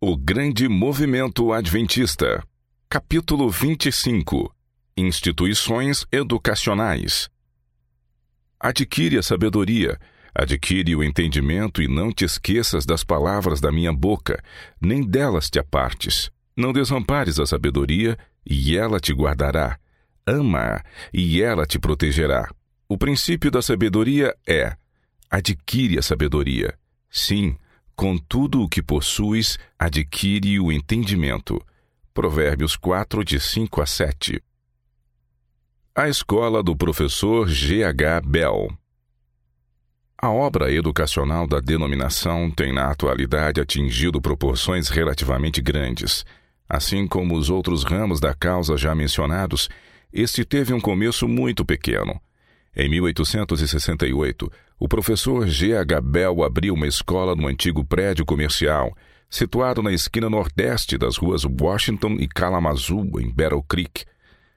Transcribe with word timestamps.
O 0.00 0.16
Grande 0.16 0.68
Movimento 0.68 1.52
Adventista. 1.52 2.40
Capítulo 2.88 3.50
25. 3.50 4.54
Instituições 4.96 6.06
Educacionais. 6.12 7.28
Adquire 8.60 9.18
a 9.18 9.24
sabedoria, 9.24 9.98
adquire 10.32 10.94
o 10.94 11.02
entendimento 11.02 11.82
e 11.82 11.88
não 11.88 12.12
te 12.12 12.24
esqueças 12.24 12.86
das 12.86 13.02
palavras 13.02 13.60
da 13.60 13.72
minha 13.72 13.92
boca, 13.92 14.40
nem 14.80 15.04
delas 15.04 15.50
te 15.50 15.58
apartes. 15.58 16.30
Não 16.56 16.72
desampares 16.72 17.40
a 17.40 17.46
sabedoria, 17.46 18.16
e 18.46 18.76
ela 18.76 19.00
te 19.00 19.12
guardará. 19.12 19.80
Ama-a, 20.24 20.80
e 21.12 21.42
ela 21.42 21.66
te 21.66 21.76
protegerá. 21.76 22.48
O 22.88 22.96
princípio 22.96 23.50
da 23.50 23.60
sabedoria 23.60 24.32
é: 24.46 24.76
adquire 25.28 25.98
a 25.98 26.02
sabedoria. 26.02 26.78
Sim, 27.10 27.56
com 27.98 28.16
tudo 28.16 28.62
o 28.62 28.68
que 28.68 28.80
possuis, 28.80 29.58
adquire 29.76 30.60
o 30.60 30.70
entendimento. 30.70 31.60
Provérbios 32.14 32.76
4, 32.76 33.24
de 33.24 33.40
5 33.40 33.82
a 33.82 33.86
7. 33.86 34.40
A 35.96 36.08
escola 36.08 36.62
do 36.62 36.76
professor 36.76 37.48
G. 37.48 37.82
H. 37.82 38.20
Bell. 38.20 38.68
A 40.16 40.30
obra 40.30 40.72
educacional 40.72 41.44
da 41.48 41.58
denominação 41.58 42.48
tem, 42.52 42.72
na 42.72 42.88
atualidade, 42.88 43.60
atingido 43.60 44.22
proporções 44.22 44.88
relativamente 44.88 45.60
grandes. 45.60 46.24
Assim 46.68 47.04
como 47.04 47.34
os 47.34 47.50
outros 47.50 47.82
ramos 47.82 48.20
da 48.20 48.32
causa 48.32 48.76
já 48.76 48.94
mencionados, 48.94 49.68
este 50.12 50.44
teve 50.44 50.72
um 50.72 50.80
começo 50.80 51.26
muito 51.26 51.64
pequeno. 51.64 52.20
Em 52.76 52.88
1868, 52.88 54.52
o 54.78 54.88
professor 54.88 55.46
G. 55.46 55.76
H. 55.76 56.00
Bell 56.00 56.42
abriu 56.42 56.74
uma 56.74 56.86
escola 56.86 57.34
no 57.34 57.48
antigo 57.48 57.84
prédio 57.84 58.24
comercial, 58.24 58.96
situado 59.28 59.82
na 59.82 59.92
esquina 59.92 60.30
nordeste 60.30 60.96
das 60.96 61.16
ruas 61.16 61.44
Washington 61.44 62.16
e 62.20 62.28
Kalamazoo, 62.28 63.20
em 63.20 63.28
Battle 63.28 63.62
Creek. 63.62 64.04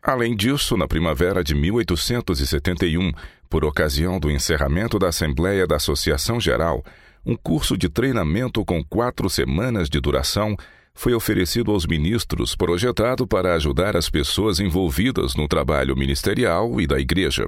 Além 0.01 0.35
disso, 0.35 0.77
na 0.77 0.87
primavera 0.87 1.43
de 1.43 1.55
1871, 1.55 3.11
por 3.49 3.65
ocasião 3.65 4.19
do 4.19 4.31
encerramento 4.31 4.97
da 4.97 5.09
Assembleia 5.09 5.65
da 5.67 5.75
Associação 5.75 6.39
Geral, 6.39 6.83
um 7.25 7.35
curso 7.35 7.77
de 7.77 7.89
treinamento 7.89 8.63
com 8.63 8.83
quatro 8.83 9.29
semanas 9.29 9.89
de 9.89 9.99
duração 9.99 10.55
foi 10.93 11.13
oferecido 11.13 11.71
aos 11.71 11.85
ministros 11.85 12.55
projetado 12.55 13.25
para 13.25 13.55
ajudar 13.55 13.95
as 13.95 14.09
pessoas 14.09 14.59
envolvidas 14.59 15.35
no 15.35 15.47
trabalho 15.47 15.95
ministerial 15.95 16.79
e 16.79 16.87
da 16.87 16.99
igreja. 16.99 17.47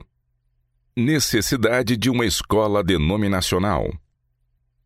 Necessidade 0.95 1.97
de 1.97 2.07
uma 2.07 2.23
escola 2.23 2.83
denominacional. 2.83 3.91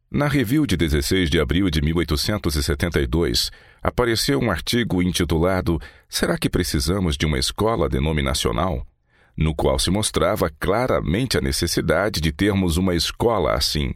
Na 0.10 0.30
review 0.30 0.66
de 0.66 0.78
16 0.78 1.30
de 1.30 1.38
abril 1.38 1.70
de 1.70 1.82
1872, 1.82 3.52
apareceu 3.84 4.40
um 4.40 4.50
artigo 4.50 5.04
intitulado 5.04 5.78
Será 6.08 6.38
que 6.38 6.50
precisamos 6.50 7.18
de 7.18 7.26
uma 7.26 7.38
escola 7.38 7.90
denominacional? 7.90 8.88
No 9.36 9.54
qual 9.54 9.78
se 9.78 9.92
mostrava 9.92 10.50
claramente 10.50 11.38
a 11.38 11.42
necessidade 11.42 12.22
de 12.22 12.32
termos 12.32 12.78
uma 12.78 12.96
escola 12.96 13.54
assim. 13.54 13.94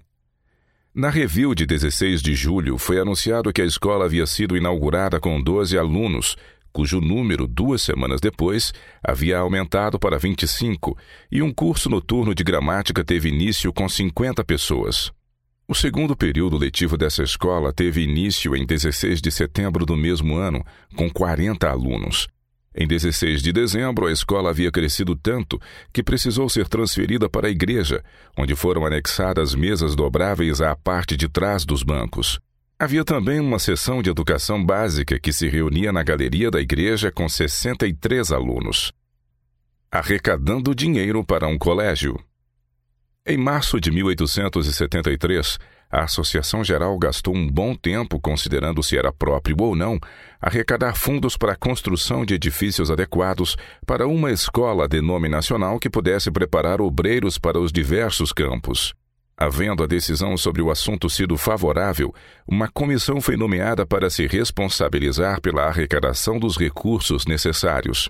Na 0.94 1.10
review 1.10 1.56
de 1.56 1.66
16 1.66 2.22
de 2.22 2.36
julho, 2.36 2.78
foi 2.78 3.00
anunciado 3.00 3.54
que 3.54 3.62
a 3.62 3.66
escola 3.66 4.04
havia 4.04 4.26
sido 4.26 4.58
inaugurada 4.58 5.18
com 5.18 5.42
12 5.42 5.78
alunos, 5.78 6.36
cujo 6.72 7.00
número, 7.00 7.48
duas 7.48 7.82
semanas 7.82 8.22
depois, 8.22 8.74
havia 9.04 9.38
aumentado 9.38 10.00
para 10.00 10.18
25, 10.18 10.98
e 11.32 11.42
um 11.42 11.54
curso 11.54 11.90
noturno 11.90 12.34
de 12.34 12.44
gramática 12.44 13.04
teve 13.04 13.30
início 13.30 13.72
com 13.74 13.88
50 13.88 14.44
pessoas. 14.44 15.12
O 15.68 15.74
segundo 15.74 16.16
período 16.16 16.58
letivo 16.58 16.98
dessa 16.98 17.24
escola 17.24 17.72
teve 17.72 18.02
início 18.02 18.56
em 18.56 18.66
16 18.66 19.22
de 19.22 19.32
setembro 19.32 19.86
do 19.86 19.96
mesmo 19.96 20.36
ano, 20.36 20.66
com 20.96 21.10
40 21.10 21.70
alunos. 21.70 22.28
Em 22.76 22.88
16 22.88 23.42
de 23.42 23.52
dezembro, 23.52 24.08
a 24.08 24.12
escola 24.12 24.50
havia 24.50 24.72
crescido 24.72 25.16
tanto 25.16 25.60
que 25.94 26.02
precisou 26.02 26.48
ser 26.50 26.68
transferida 26.68 27.30
para 27.30 27.48
a 27.48 27.52
igreja, 27.52 28.04
onde 28.38 28.56
foram 28.56 28.86
anexadas 28.86 29.54
mesas 29.54 29.96
dobráveis 29.96 30.62
à 30.62 30.76
parte 30.76 31.18
de 31.18 31.28
trás 31.28 31.66
dos 31.66 31.84
bancos. 31.84 32.40
Havia 32.82 33.06
também 33.06 33.40
uma 33.40 33.60
sessão 33.60 34.02
de 34.02 34.10
educação 34.10 34.66
básica 34.66 35.20
que 35.20 35.32
se 35.32 35.48
reunia 35.48 35.92
na 35.92 36.02
galeria 36.02 36.50
da 36.50 36.60
igreja 36.60 37.12
com 37.12 37.30
63 37.30 38.32
alunos. 38.32 38.92
Arrecadando 39.92 40.74
dinheiro 40.74 41.24
para 41.24 41.48
um 41.48 41.60
colégio. 41.60 42.20
Em 43.24 43.38
março 43.38 43.80
de 43.80 43.92
1873, 43.92 45.60
a 45.92 46.06
Associação 46.06 46.64
Geral 46.64 46.98
gastou 46.98 47.36
um 47.36 47.48
bom 47.48 47.76
tempo, 47.76 48.20
considerando 48.20 48.82
se 48.82 48.98
era 48.98 49.14
próprio 49.14 49.56
ou 49.60 49.76
não, 49.76 50.00
arrecadar 50.42 50.96
fundos 50.96 51.38
para 51.38 51.54
a 51.54 51.56
construção 51.56 52.26
de 52.26 52.34
edifícios 52.34 52.90
adequados 52.90 53.56
para 53.86 54.08
uma 54.08 54.32
escola 54.32 54.88
denominacional 54.88 55.78
que 55.78 55.88
pudesse 55.88 56.32
preparar 56.32 56.82
obreiros 56.82 57.38
para 57.38 57.60
os 57.60 57.72
diversos 57.72 58.34
campos. 58.34 58.92
Havendo 59.38 59.84
a 59.84 59.88
decisão 59.88 60.38
sobre 60.38 60.62
o 60.62 60.70
assunto 60.70 61.10
sido 61.10 61.38
favorável, 61.38 62.14
uma 62.48 62.68
comissão 62.68 63.20
foi 63.20 63.36
nomeada 63.36 63.86
para 63.86 64.10
se 64.10 64.28
responsabilizar 64.28 65.42
pela 65.42 65.64
arrecadação 65.64 66.38
dos 66.38 66.58
recursos 66.58 67.26
necessários. 67.26 68.10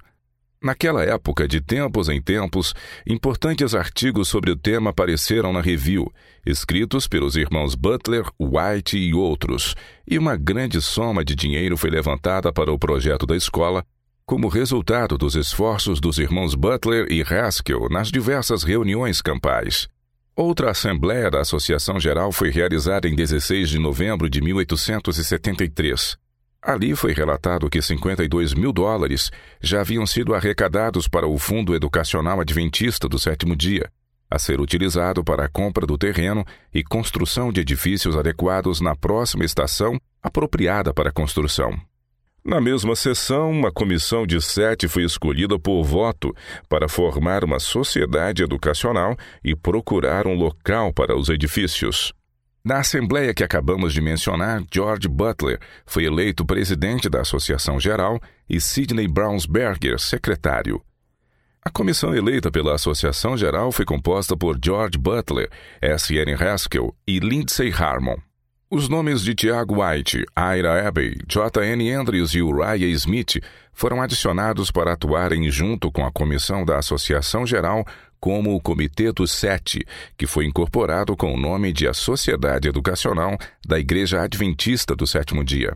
Naquela 0.63 1.03
época, 1.03 1.47
de 1.47 1.59
tempos 1.59 2.07
em 2.07 2.21
tempos, 2.21 2.75
importantes 3.07 3.73
artigos 3.73 4.27
sobre 4.27 4.51
o 4.51 4.55
tema 4.55 4.91
apareceram 4.91 5.51
na 5.51 5.59
review, 5.59 6.13
escritos 6.45 7.07
pelos 7.07 7.35
irmãos 7.35 7.73
Butler, 7.73 8.25
White 8.39 8.95
e 8.95 9.11
outros, 9.11 9.75
e 10.07 10.19
uma 10.19 10.35
grande 10.35 10.79
soma 10.79 11.25
de 11.25 11.33
dinheiro 11.33 11.75
foi 11.75 11.89
levantada 11.89 12.53
para 12.53 12.71
o 12.71 12.77
projeto 12.77 13.25
da 13.25 13.35
escola, 13.35 13.83
como 14.23 14.47
resultado 14.47 15.17
dos 15.17 15.35
esforços 15.35 15.99
dos 15.99 16.19
irmãos 16.19 16.53
Butler 16.53 17.11
e 17.11 17.23
Haskell 17.23 17.89
nas 17.89 18.11
diversas 18.11 18.63
reuniões 18.63 19.19
campais. 19.19 19.89
Outra 20.35 20.71
assembleia 20.71 21.29
da 21.29 21.41
Associação 21.41 21.99
Geral 21.99 22.31
foi 22.31 22.49
realizada 22.49 23.07
em 23.07 23.13
16 23.13 23.69
de 23.69 23.77
novembro 23.77 24.29
de 24.29 24.41
1873. 24.41 26.17
Ali 26.61 26.95
foi 26.95 27.11
relatado 27.11 27.69
que 27.69 27.81
52 27.81 28.53
mil 28.53 28.71
dólares 28.71 29.29
já 29.59 29.81
haviam 29.81 30.05
sido 30.05 30.33
arrecadados 30.33 31.07
para 31.07 31.27
o 31.27 31.37
Fundo 31.37 31.75
Educacional 31.75 32.39
Adventista 32.39 33.09
do 33.09 33.19
Sétimo 33.19 33.57
Dia, 33.57 33.91
a 34.29 34.39
ser 34.39 34.61
utilizado 34.61 35.21
para 35.21 35.45
a 35.45 35.49
compra 35.49 35.85
do 35.85 35.97
terreno 35.97 36.45
e 36.73 36.81
construção 36.81 37.51
de 37.51 37.61
edifícios 37.61 38.15
adequados 38.15 38.79
na 38.79 38.95
próxima 38.95 39.43
estação 39.43 39.99
apropriada 40.23 40.93
para 40.93 41.09
a 41.09 41.13
construção. 41.13 41.77
Na 42.43 42.59
mesma 42.59 42.95
sessão, 42.95 43.51
uma 43.51 43.71
comissão 43.71 44.25
de 44.25 44.41
sete 44.41 44.87
foi 44.87 45.03
escolhida 45.03 45.59
por 45.59 45.83
voto 45.83 46.35
para 46.67 46.89
formar 46.89 47.43
uma 47.43 47.59
sociedade 47.59 48.41
educacional 48.41 49.15
e 49.43 49.55
procurar 49.55 50.25
um 50.25 50.33
local 50.33 50.91
para 50.91 51.15
os 51.15 51.29
edifícios. 51.29 52.11
Na 52.65 52.79
assembleia 52.79 53.31
que 53.31 53.43
acabamos 53.43 53.93
de 53.93 54.01
mencionar, 54.01 54.63
George 54.73 55.07
Butler 55.07 55.59
foi 55.85 56.05
eleito 56.05 56.43
presidente 56.43 57.07
da 57.07 57.21
Associação 57.21 57.79
Geral 57.79 58.19
e 58.49 58.59
Sidney 58.59 59.07
Brownsberger 59.07 59.99
secretário. 59.99 60.81
A 61.63 61.69
comissão 61.69 62.15
eleita 62.15 62.49
pela 62.49 62.73
Associação 62.73 63.37
Geral 63.37 63.71
foi 63.71 63.85
composta 63.85 64.35
por 64.35 64.57
George 64.63 64.97
Butler, 64.97 65.47
S. 65.79 66.15
N. 66.15 66.33
Haskell 66.33 66.95
e 67.07 67.19
Lindsay 67.19 67.71
Harmon. 67.71 68.17
Os 68.73 68.87
nomes 68.87 69.21
de 69.21 69.35
Tiago 69.35 69.83
White, 69.83 70.23
Ira 70.33 70.87
Abbey, 70.87 71.17
J. 71.27 71.61
N. 71.65 71.91
Andrews 71.91 72.33
e 72.33 72.41
Uriah 72.41 72.77
Smith 72.77 73.43
foram 73.73 74.01
adicionados 74.01 74.71
para 74.71 74.93
atuarem 74.93 75.51
junto 75.51 75.91
com 75.91 76.05
a 76.05 76.11
comissão 76.11 76.63
da 76.63 76.79
Associação 76.79 77.45
Geral 77.45 77.85
como 78.17 78.55
o 78.55 78.61
Comitê 78.61 79.11
dos 79.11 79.33
Sete, 79.33 79.85
que 80.17 80.25
foi 80.25 80.45
incorporado 80.45 81.17
com 81.17 81.33
o 81.33 81.37
nome 81.37 81.73
de 81.73 81.85
a 81.85 81.93
Sociedade 81.93 82.69
Educacional 82.69 83.37
da 83.67 83.77
Igreja 83.77 84.21
Adventista 84.21 84.95
do 84.95 85.05
Sétimo 85.05 85.43
Dia. 85.43 85.73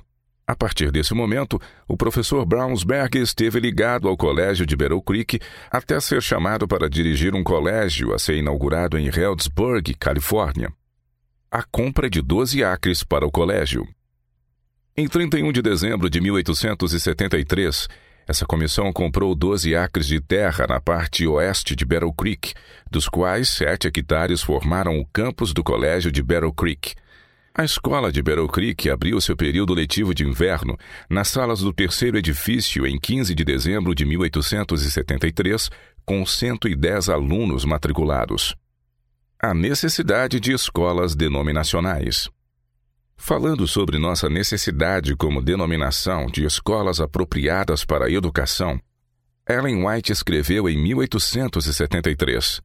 A 0.48 0.56
partir 0.56 0.90
desse 0.90 1.14
momento, 1.14 1.60
o 1.90 1.98
professor 1.98 2.46
Brownsberg 2.46 3.20
esteve 3.20 3.60
ligado 3.60 4.08
ao 4.08 4.16
Colégio 4.16 4.66
de 4.66 4.74
Battle 4.74 5.02
Creek 5.02 5.38
até 5.70 6.00
ser 6.00 6.22
chamado 6.22 6.66
para 6.66 6.90
dirigir 6.90 7.36
um 7.36 7.44
colégio 7.44 8.14
a 8.14 8.18
ser 8.18 8.38
inaugurado 8.38 8.98
em 8.98 9.10
Healdsburg, 9.10 9.94
Califórnia 9.96 10.72
a 11.56 11.64
compra 11.64 12.10
de 12.10 12.22
12 12.22 12.66
acres 12.66 13.02
para 13.02 13.26
o 13.26 13.32
colégio. 13.32 13.88
Em 14.94 15.08
31 15.08 15.54
de 15.54 15.62
dezembro 15.62 16.10
de 16.10 16.20
1873, 16.20 17.88
essa 18.28 18.46
comissão 18.46 18.92
comprou 18.92 19.34
12 19.34 19.74
acres 19.74 20.06
de 20.06 20.20
terra 20.20 20.68
na 20.68 20.82
parte 20.82 21.26
oeste 21.26 21.74
de 21.74 21.86
Battle 21.86 22.12
Creek, 22.12 22.54
dos 22.92 23.08
quais 23.08 23.48
7 23.48 23.88
hectares 23.88 24.42
formaram 24.42 25.00
o 25.00 25.06
campus 25.06 25.54
do 25.54 25.64
colégio 25.64 26.12
de 26.12 26.22
Battle 26.22 26.52
Creek. 26.52 26.94
A 27.58 27.64
escola 27.64 28.12
de 28.12 28.22
Battle 28.22 28.50
Creek 28.50 28.90
abriu 28.90 29.22
seu 29.22 29.38
período 29.38 29.74
letivo 29.74 30.14
de 30.14 30.26
inverno 30.26 30.78
nas 31.10 31.30
salas 31.30 31.62
do 31.62 31.72
terceiro 31.72 32.18
edifício 32.18 32.86
em 32.86 33.00
15 33.00 33.34
de 33.34 33.46
dezembro 33.46 33.96
de 33.96 34.04
1873, 34.04 35.70
com 36.06 36.26
110 36.26 37.08
alunos 37.08 37.64
matriculados 37.64 38.58
a 39.42 39.54
necessidade 39.54 40.40
de 40.40 40.54
escolas 40.54 41.16
denominacionais. 41.16 42.30
Falando 43.18 43.68
sobre 43.68 43.98
nossa 43.98 44.30
necessidade 44.30 45.16
como 45.16 45.42
denominação 45.42 46.28
de 46.28 46.46
escolas 46.46 47.00
apropriadas 47.00 47.86
para 47.86 48.06
a 48.06 48.12
educação, 48.12 48.80
Ellen 49.48 49.86
White 49.86 50.12
escreveu 50.12 50.68
em 50.70 50.78
1873: 50.78 52.62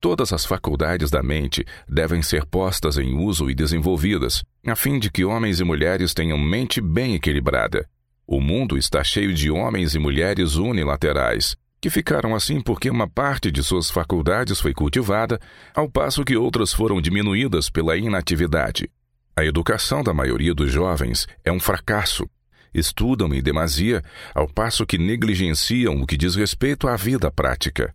Todas 0.00 0.32
as 0.32 0.44
faculdades 0.44 1.10
da 1.10 1.22
mente 1.22 1.64
devem 1.88 2.22
ser 2.22 2.44
postas 2.44 2.98
em 2.98 3.16
uso 3.16 3.50
e 3.50 3.54
desenvolvidas, 3.54 4.42
a 4.66 4.76
fim 4.76 4.98
de 4.98 5.10
que 5.10 5.24
homens 5.24 5.60
e 5.60 5.64
mulheres 5.64 6.12
tenham 6.12 6.38
mente 6.38 6.80
bem 6.80 7.14
equilibrada. 7.14 7.88
O 8.26 8.40
mundo 8.40 8.76
está 8.76 9.02
cheio 9.02 9.32
de 9.34 9.50
homens 9.50 9.94
e 9.94 9.98
mulheres 9.98 10.56
unilaterais, 10.56 11.56
que 11.82 11.90
ficaram 11.90 12.32
assim 12.32 12.60
porque 12.60 12.88
uma 12.88 13.08
parte 13.08 13.50
de 13.50 13.60
suas 13.60 13.90
faculdades 13.90 14.60
foi 14.60 14.72
cultivada, 14.72 15.40
ao 15.74 15.90
passo 15.90 16.24
que 16.24 16.36
outras 16.36 16.72
foram 16.72 17.02
diminuídas 17.02 17.68
pela 17.68 17.96
inatividade. 17.96 18.88
A 19.36 19.44
educação 19.44 20.00
da 20.00 20.14
maioria 20.14 20.54
dos 20.54 20.70
jovens 20.70 21.26
é 21.44 21.50
um 21.50 21.58
fracasso. 21.58 22.24
Estudam 22.72 23.34
em 23.34 23.42
demasia, 23.42 24.00
ao 24.32 24.46
passo 24.46 24.86
que 24.86 24.96
negligenciam 24.96 26.00
o 26.00 26.06
que 26.06 26.16
diz 26.16 26.36
respeito 26.36 26.86
à 26.86 26.94
vida 26.94 27.32
prática. 27.32 27.92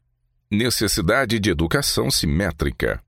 Necessidade 0.52 1.40
de 1.40 1.50
educação 1.50 2.12
simétrica. 2.12 3.02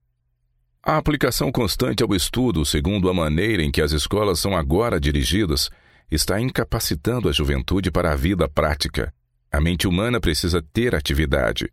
A 0.81 0.95
aplicação 0.95 1.51
constante 1.51 2.03
ao 2.03 2.15
estudo, 2.15 2.65
segundo 2.65 3.09
a 3.09 3.13
maneira 3.13 3.61
em 3.61 3.69
que 3.69 3.81
as 3.81 3.91
escolas 3.91 4.39
são 4.39 4.55
agora 4.55 4.97
dirigidas, 4.97 5.69
está 6.09 6.39
incapacitando 6.39 7.27
a 7.27 7.33
juventude 7.33 7.91
para 7.91 8.13
a 8.13 8.15
vida 8.15 8.47
prática. 8.47 9.13
A 9.51 9.59
mente 9.59 9.87
humana 9.87 10.19
precisa 10.19 10.61
ter 10.61 10.93
atividade. 10.93 11.71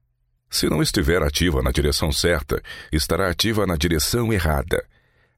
Se 0.49 0.69
não 0.69 0.81
estiver 0.81 1.23
ativa 1.23 1.63
na 1.63 1.71
direção 1.71 2.11
certa, 2.11 2.63
estará 2.91 3.29
ativa 3.29 3.67
na 3.67 3.77
direção 3.77 4.33
errada. 4.33 4.83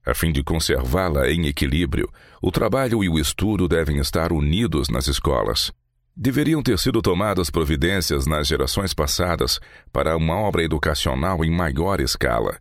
A 0.06 0.14
fim 0.14 0.30
de 0.30 0.42
conservá-la 0.42 1.28
em 1.28 1.46
equilíbrio, 1.46 2.08
o 2.40 2.50
trabalho 2.50 3.02
e 3.02 3.08
o 3.08 3.18
estudo 3.18 3.66
devem 3.66 3.98
estar 3.98 4.32
unidos 4.32 4.88
nas 4.88 5.08
escolas. 5.08 5.72
Deveriam 6.16 6.62
ter 6.62 6.78
sido 6.78 7.02
tomadas 7.02 7.50
providências 7.50 8.26
nas 8.26 8.46
gerações 8.46 8.94
passadas 8.94 9.60
para 9.92 10.16
uma 10.16 10.36
obra 10.36 10.62
educacional 10.62 11.44
em 11.44 11.50
maior 11.50 12.00
escala. 12.00 12.58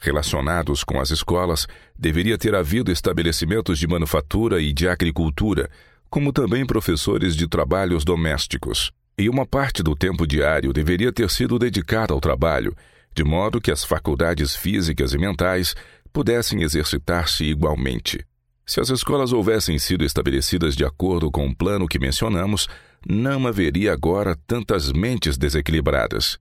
Relacionados 0.00 0.82
com 0.82 0.98
as 0.98 1.10
escolas, 1.10 1.66
deveria 1.98 2.38
ter 2.38 2.54
havido 2.54 2.90
estabelecimentos 2.90 3.78
de 3.78 3.86
manufatura 3.86 4.60
e 4.60 4.72
de 4.72 4.88
agricultura, 4.88 5.68
como 6.08 6.32
também 6.32 6.64
professores 6.64 7.36
de 7.36 7.46
trabalhos 7.46 8.04
domésticos. 8.04 8.90
E 9.20 9.28
uma 9.28 9.44
parte 9.44 9.82
do 9.82 9.94
tempo 9.94 10.26
diário 10.26 10.72
deveria 10.72 11.12
ter 11.12 11.28
sido 11.28 11.58
dedicada 11.58 12.14
ao 12.14 12.20
trabalho, 12.22 12.74
de 13.14 13.22
modo 13.22 13.60
que 13.60 13.70
as 13.70 13.84
faculdades 13.84 14.56
físicas 14.56 15.12
e 15.12 15.18
mentais 15.18 15.74
pudessem 16.10 16.62
exercitar-se 16.62 17.44
igualmente. 17.44 18.24
Se 18.64 18.80
as 18.80 18.88
escolas 18.88 19.30
houvessem 19.30 19.78
sido 19.78 20.06
estabelecidas 20.06 20.74
de 20.74 20.86
acordo 20.86 21.30
com 21.30 21.46
o 21.46 21.54
plano 21.54 21.86
que 21.86 21.98
mencionamos, 21.98 22.66
não 23.06 23.46
haveria 23.46 23.92
agora 23.92 24.34
tantas 24.46 24.90
mentes 24.90 25.36
desequilibradas. 25.36 26.38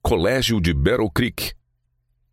Colégio 0.00 0.58
de 0.58 0.72
Battle 0.72 1.10
Creek 1.10 1.52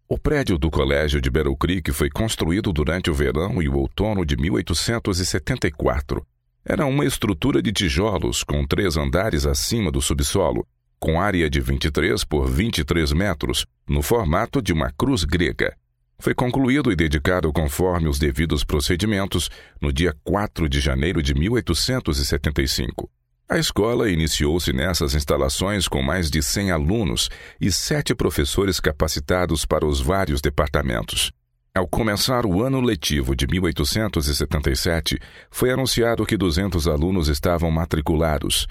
o 0.07 0.17
prédio 0.17 0.57
do 0.57 0.71
Colégio 0.71 1.19
de 1.19 1.29
Battle 1.29 1.57
Creek 1.57 1.91
foi 1.91 2.09
construído 2.09 2.71
durante 2.71 3.11
o 3.11 3.13
verão 3.13 3.61
e 3.61 3.67
o 3.67 3.75
outono 3.75 4.25
de 4.25 4.37
1874. 4.37 6.25
Era 6.69 6.85
uma 6.85 7.05
estrutura 7.05 7.61
de 7.61 7.71
tijolos 7.71 8.43
com 8.43 8.67
três 8.67 8.97
andares 8.97 9.45
acima 9.45 9.89
do 9.89 10.01
subsolo, 10.01 10.67
com 10.99 11.21
área 11.21 11.49
de 11.49 11.61
23 11.61 12.25
por 12.25 12.49
23 12.49 13.13
metros, 13.13 13.65
no 13.87 14.01
formato 14.01 14.61
de 14.61 14.73
uma 14.73 14.91
cruz 14.91 15.23
grega. 15.23 15.73
Foi 16.19 16.35
concluído 16.35 16.91
e 16.91 16.95
dedicado 16.95 17.53
conforme 17.53 18.09
os 18.09 18.19
devidos 18.19 18.65
procedimentos 18.65 19.49
no 19.79 19.93
dia 19.93 20.13
4 20.25 20.67
de 20.67 20.81
janeiro 20.81 21.23
de 21.23 21.33
1875. 21.33 23.09
A 23.47 23.57
escola 23.57 24.11
iniciou-se 24.11 24.73
nessas 24.73 25.15
instalações 25.15 25.87
com 25.87 26.01
mais 26.01 26.29
de 26.29 26.43
100 26.43 26.71
alunos 26.71 27.29
e 27.61 27.71
sete 27.71 28.13
professores 28.13 28.81
capacitados 28.81 29.65
para 29.65 29.85
os 29.85 30.01
vários 30.01 30.41
departamentos. 30.41 31.31
Ao 31.77 31.87
começar 31.87 32.43
o 32.43 32.63
ano 32.63 32.81
letivo 32.81 33.35
de 33.35 33.45
1877, 33.45 35.19
foi 35.51 35.69
anunciado 35.69 36.25
que 36.25 36.35
200 36.35 36.87
alunos 36.87 37.27
estavam 37.27 37.69
matriculados 37.69 38.65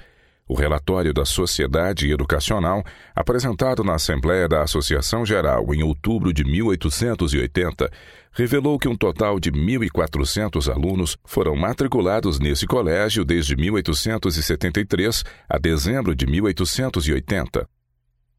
o 0.45 0.53
relatório 0.53 1.13
da 1.13 1.25
Sociedade 1.25 2.09
Educacional, 2.09 2.83
apresentado 3.15 3.83
na 3.83 3.95
Assembleia 3.95 4.47
da 4.47 4.61
Associação 4.61 5.25
Geral 5.25 5.73
em 5.73 5.83
outubro 5.83 6.33
de 6.33 6.43
1880, 6.43 7.91
revelou 8.31 8.79
que 8.79 8.87
um 8.87 8.95
total 8.95 9.39
de 9.39 9.51
1.400 9.51 10.69
alunos 10.73 11.17
foram 11.25 11.55
matriculados 11.55 12.39
nesse 12.39 12.65
colégio 12.65 13.25
desde 13.25 13.55
1873 13.57 15.23
a 15.49 15.57
dezembro 15.57 16.15
de 16.15 16.25
1880. 16.25 17.67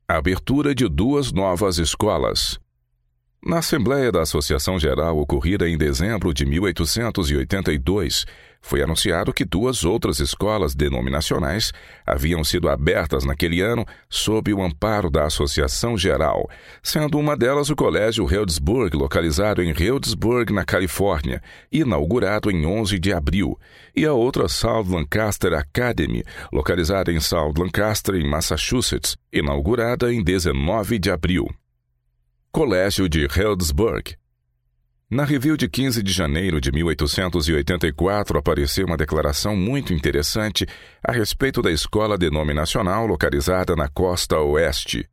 A 0.08 0.16
abertura 0.16 0.74
de 0.74 0.88
duas 0.88 1.30
novas 1.30 1.78
escolas. 1.78 2.58
Na 3.40 3.58
Assembleia 3.58 4.10
da 4.10 4.22
Associação 4.22 4.80
Geral 4.80 5.16
ocorrida 5.16 5.68
em 5.68 5.78
dezembro 5.78 6.34
de 6.34 6.44
1882, 6.44 8.26
foi 8.60 8.82
anunciado 8.82 9.32
que 9.32 9.44
duas 9.44 9.84
outras 9.84 10.18
escolas 10.18 10.74
denominacionais 10.74 11.72
haviam 12.04 12.42
sido 12.42 12.68
abertas 12.68 13.24
naquele 13.24 13.60
ano 13.60 13.86
sob 14.10 14.52
o 14.52 14.60
amparo 14.60 15.08
da 15.08 15.24
Associação 15.24 15.96
Geral, 15.96 16.50
sendo 16.82 17.16
uma 17.16 17.36
delas 17.36 17.70
o 17.70 17.76
Colégio 17.76 18.26
Healdsburg, 18.26 18.96
localizado 18.96 19.62
em 19.62 19.72
Healdsburg, 19.72 20.52
na 20.52 20.64
Califórnia, 20.64 21.40
inaugurado 21.70 22.50
em 22.50 22.66
11 22.66 22.98
de 22.98 23.12
abril, 23.12 23.56
e 23.94 24.04
a 24.04 24.12
outra 24.12 24.48
South 24.48 24.86
Lancaster 24.88 25.52
Academy, 25.54 26.24
localizada 26.52 27.12
em 27.12 27.20
South 27.20 27.54
Lancaster, 27.56 28.16
em 28.16 28.28
Massachusetts, 28.28 29.16
inaugurada 29.32 30.12
em 30.12 30.24
19 30.24 30.98
de 30.98 31.10
abril. 31.12 31.48
Colégio 32.58 33.08
de 33.08 33.24
Healdsburg 33.24 34.16
na 35.08 35.24
review 35.24 35.56
de 35.56 35.68
15 35.68 36.02
de 36.02 36.10
janeiro 36.10 36.60
de 36.60 36.72
1884 36.72 38.36
apareceu 38.36 38.84
uma 38.84 38.96
declaração 38.96 39.54
muito 39.54 39.94
interessante 39.94 40.66
a 41.00 41.12
respeito 41.12 41.62
da 41.62 41.70
escola 41.70 42.18
denominacional 42.18 43.06
localizada 43.06 43.76
na 43.76 43.88
costa 43.88 44.40
oeste. 44.40 45.08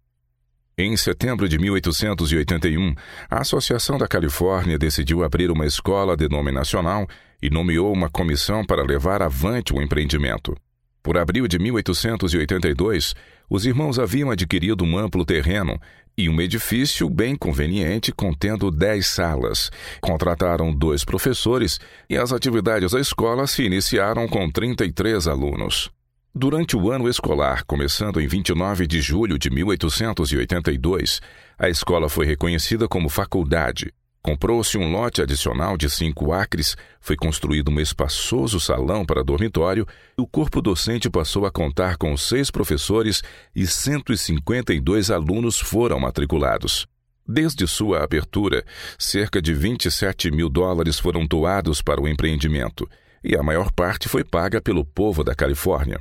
Em 0.75 0.97
setembro 0.97 1.47
de 1.47 1.59
1881, 1.59 2.95
a 3.29 3.41
Associação 3.41 3.99
da 3.99 4.07
Califórnia 4.07 4.79
decidiu 4.79 5.23
abrir 5.23 5.51
uma 5.51 5.67
escola 5.67 6.17
denominacional 6.17 7.07
e 7.39 7.51
nomeou 7.51 7.93
uma 7.93 8.09
comissão 8.09 8.65
para 8.65 8.81
levar 8.81 9.21
avante 9.21 9.71
o 9.71 9.79
empreendimento. 9.79 10.57
Por 11.03 11.15
abril 11.15 11.47
de 11.47 11.59
1882, 11.59 13.13
os 13.49 13.65
irmãos 13.65 13.99
haviam 13.99 14.31
adquirido 14.31 14.83
um 14.83 14.97
amplo 14.97 15.25
terreno 15.25 15.79
e 16.17 16.29
um 16.29 16.39
edifício 16.39 17.09
bem 17.09 17.35
conveniente 17.35 18.11
contendo 18.11 18.71
dez 18.71 19.07
salas. 19.07 19.69
Contrataram 20.01 20.73
dois 20.73 21.03
professores 21.03 21.79
e 22.09 22.17
as 22.17 22.31
atividades 22.31 22.91
da 22.91 22.99
escola 22.99 23.47
se 23.47 23.63
iniciaram 23.63 24.27
com 24.27 24.49
33 24.49 25.27
alunos. 25.27 25.91
Durante 26.33 26.75
o 26.75 26.91
ano 26.91 27.07
escolar, 27.07 27.63
começando 27.65 28.19
em 28.19 28.27
29 28.27 28.85
de 28.87 29.01
julho 29.01 29.39
de 29.39 29.49
1882, 29.49 31.21
a 31.57 31.69
escola 31.69 32.09
foi 32.09 32.25
reconhecida 32.25 32.87
como 32.87 33.07
faculdade 33.07 33.93
Comprou-se 34.25 34.75
um 34.75 34.91
lote 34.91 35.21
adicional 35.21 35.77
de 35.77 35.87
cinco 35.87 36.33
acres, 36.33 36.75
foi 36.99 37.15
construído 37.15 37.69
um 37.69 37.79
espaçoso 37.79 38.59
salão 38.59 39.05
para 39.05 39.23
dormitório 39.23 39.85
e 40.17 40.21
o 40.23 40.25
corpo 40.25 40.63
docente 40.63 41.07
passou 41.11 41.45
a 41.45 41.51
contar 41.51 41.95
com 41.95 42.17
seis 42.17 42.49
professores 42.49 43.21
e 43.55 43.67
152 43.67 45.11
alunos 45.11 45.59
foram 45.59 45.99
matriculados. 45.99 46.87
Desde 47.27 47.67
sua 47.67 48.03
abertura, 48.03 48.65
cerca 48.97 49.39
de 49.39 49.53
27 49.53 50.31
mil 50.31 50.49
dólares 50.49 50.97
foram 50.97 51.23
doados 51.23 51.83
para 51.83 52.01
o 52.01 52.07
empreendimento 52.07 52.89
e 53.23 53.35
a 53.35 53.43
maior 53.43 53.71
parte 53.71 54.09
foi 54.09 54.23
paga 54.23 54.59
pelo 54.59 54.83
povo 54.83 55.23
da 55.23 55.35
Califórnia. 55.35 55.99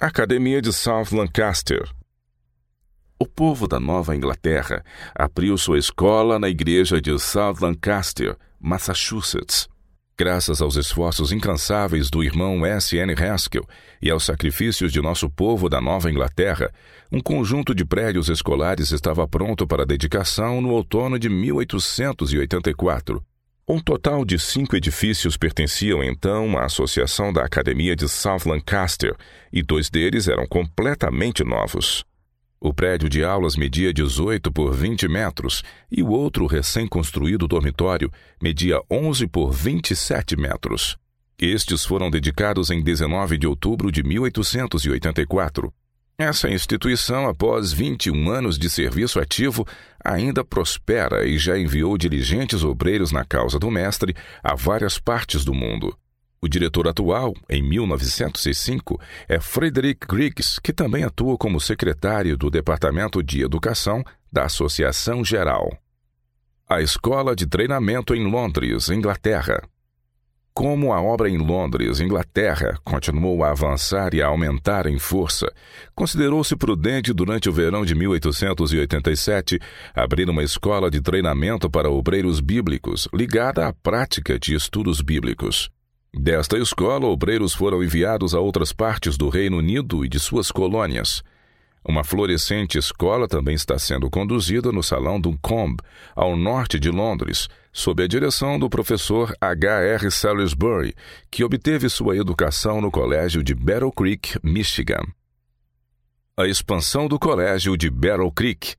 Academia 0.00 0.62
de 0.62 0.72
South 0.72 1.08
Lancaster, 1.10 1.82
o 3.24 3.26
povo 3.26 3.66
da 3.66 3.80
Nova 3.80 4.14
Inglaterra 4.14 4.84
abriu 5.14 5.56
sua 5.56 5.78
escola 5.78 6.38
na 6.38 6.46
igreja 6.50 7.00
de 7.00 7.18
South 7.18 7.56
Lancaster, 7.58 8.36
Massachusetts. 8.60 9.66
Graças 10.16 10.60
aos 10.60 10.76
esforços 10.76 11.32
incansáveis 11.32 12.10
do 12.10 12.22
irmão 12.22 12.66
S. 12.66 12.94
N. 12.98 13.14
Haskell 13.14 13.66
e 14.02 14.10
aos 14.10 14.24
sacrifícios 14.24 14.92
de 14.92 15.00
nosso 15.00 15.30
povo 15.30 15.70
da 15.70 15.80
Nova 15.80 16.10
Inglaterra, 16.10 16.70
um 17.10 17.18
conjunto 17.18 17.74
de 17.74 17.82
prédios 17.82 18.28
escolares 18.28 18.90
estava 18.90 19.26
pronto 19.26 19.66
para 19.66 19.86
dedicação 19.86 20.60
no 20.60 20.68
outono 20.68 21.18
de 21.18 21.30
1884. 21.30 23.24
Um 23.66 23.80
total 23.80 24.22
de 24.22 24.38
cinco 24.38 24.76
edifícios 24.76 25.38
pertenciam 25.38 26.04
então 26.04 26.58
à 26.58 26.66
Associação 26.66 27.32
da 27.32 27.42
Academia 27.42 27.96
de 27.96 28.06
South 28.06 28.44
Lancaster 28.44 29.16
e 29.50 29.62
dois 29.62 29.88
deles 29.88 30.28
eram 30.28 30.46
completamente 30.46 31.42
novos. 31.42 32.04
O 32.66 32.72
prédio 32.72 33.10
de 33.10 33.22
aulas 33.22 33.56
media 33.56 33.92
18 33.92 34.50
por 34.50 34.72
20 34.72 35.06
metros 35.06 35.62
e 35.92 36.02
o 36.02 36.08
outro 36.08 36.46
recém-construído 36.46 37.46
dormitório 37.46 38.10
media 38.42 38.80
11 38.90 39.26
por 39.26 39.52
27 39.52 40.34
metros. 40.34 40.96
Estes 41.38 41.84
foram 41.84 42.10
dedicados 42.10 42.70
em 42.70 42.82
19 42.82 43.36
de 43.36 43.46
outubro 43.46 43.92
de 43.92 44.02
1884. 44.02 45.70
Essa 46.16 46.48
instituição, 46.48 47.28
após 47.28 47.70
21 47.70 48.30
anos 48.30 48.58
de 48.58 48.70
serviço 48.70 49.20
ativo, 49.20 49.66
ainda 50.02 50.42
prospera 50.42 51.26
e 51.26 51.36
já 51.36 51.58
enviou 51.58 51.98
diligentes 51.98 52.64
obreiros 52.64 53.12
na 53.12 53.26
causa 53.26 53.58
do 53.58 53.70
Mestre 53.70 54.16
a 54.42 54.54
várias 54.54 54.98
partes 54.98 55.44
do 55.44 55.52
mundo. 55.52 55.94
O 56.44 56.48
diretor 56.48 56.86
atual, 56.86 57.32
em 57.48 57.62
1905, 57.62 59.00
é 59.26 59.40
Frederick 59.40 60.06
Griggs, 60.06 60.60
que 60.60 60.74
também 60.74 61.02
atua 61.02 61.38
como 61.38 61.58
secretário 61.58 62.36
do 62.36 62.50
Departamento 62.50 63.22
de 63.22 63.40
Educação 63.40 64.04
da 64.30 64.44
Associação 64.44 65.24
Geral. 65.24 65.74
A 66.68 66.82
Escola 66.82 67.34
de 67.34 67.46
Treinamento 67.46 68.14
em 68.14 68.30
Londres, 68.30 68.90
Inglaterra. 68.90 69.62
Como 70.52 70.92
a 70.92 71.00
obra 71.00 71.30
em 71.30 71.38
Londres, 71.38 71.98
Inglaterra, 71.98 72.78
continuou 72.84 73.42
a 73.42 73.52
avançar 73.52 74.12
e 74.12 74.20
a 74.20 74.26
aumentar 74.26 74.86
em 74.86 74.98
força, 74.98 75.50
considerou-se 75.94 76.54
prudente 76.56 77.10
durante 77.14 77.48
o 77.48 77.54
verão 77.54 77.86
de 77.86 77.94
1887 77.94 79.58
abrir 79.94 80.28
uma 80.28 80.42
escola 80.42 80.90
de 80.90 81.00
treinamento 81.00 81.70
para 81.70 81.88
obreiros 81.88 82.38
bíblicos 82.38 83.08
ligada 83.14 83.66
à 83.66 83.72
prática 83.72 84.38
de 84.38 84.54
estudos 84.54 85.00
bíblicos. 85.00 85.72
Desta 86.16 86.56
escola, 86.56 87.06
obreiros 87.06 87.52
foram 87.52 87.82
enviados 87.82 88.34
a 88.34 88.40
outras 88.40 88.72
partes 88.72 89.16
do 89.16 89.28
Reino 89.28 89.58
Unido 89.58 90.04
e 90.04 90.08
de 90.08 90.20
suas 90.20 90.52
colônias. 90.52 91.24
Uma 91.84 92.04
florescente 92.04 92.78
escola 92.78 93.26
também 93.26 93.56
está 93.56 93.76
sendo 93.80 94.08
conduzida 94.08 94.70
no 94.70 94.80
Salão 94.80 95.20
Duncombe, 95.20 95.82
ao 96.14 96.36
norte 96.36 96.78
de 96.78 96.88
Londres, 96.88 97.48
sob 97.72 98.02
a 98.02 98.06
direção 98.06 98.60
do 98.60 98.70
professor 98.70 99.34
H. 99.40 99.80
R. 99.80 100.10
Salisbury, 100.10 100.94
que 101.30 101.42
obteve 101.42 101.88
sua 101.88 102.16
educação 102.16 102.80
no 102.80 102.92
Colégio 102.92 103.42
de 103.42 103.52
Battle 103.52 103.92
Creek, 103.92 104.38
Michigan. 104.40 105.04
A 106.36 106.46
expansão 106.46 107.08
do 107.08 107.18
Colégio 107.18 107.76
de 107.76 107.90
Battle 107.90 108.30
Creek. 108.30 108.76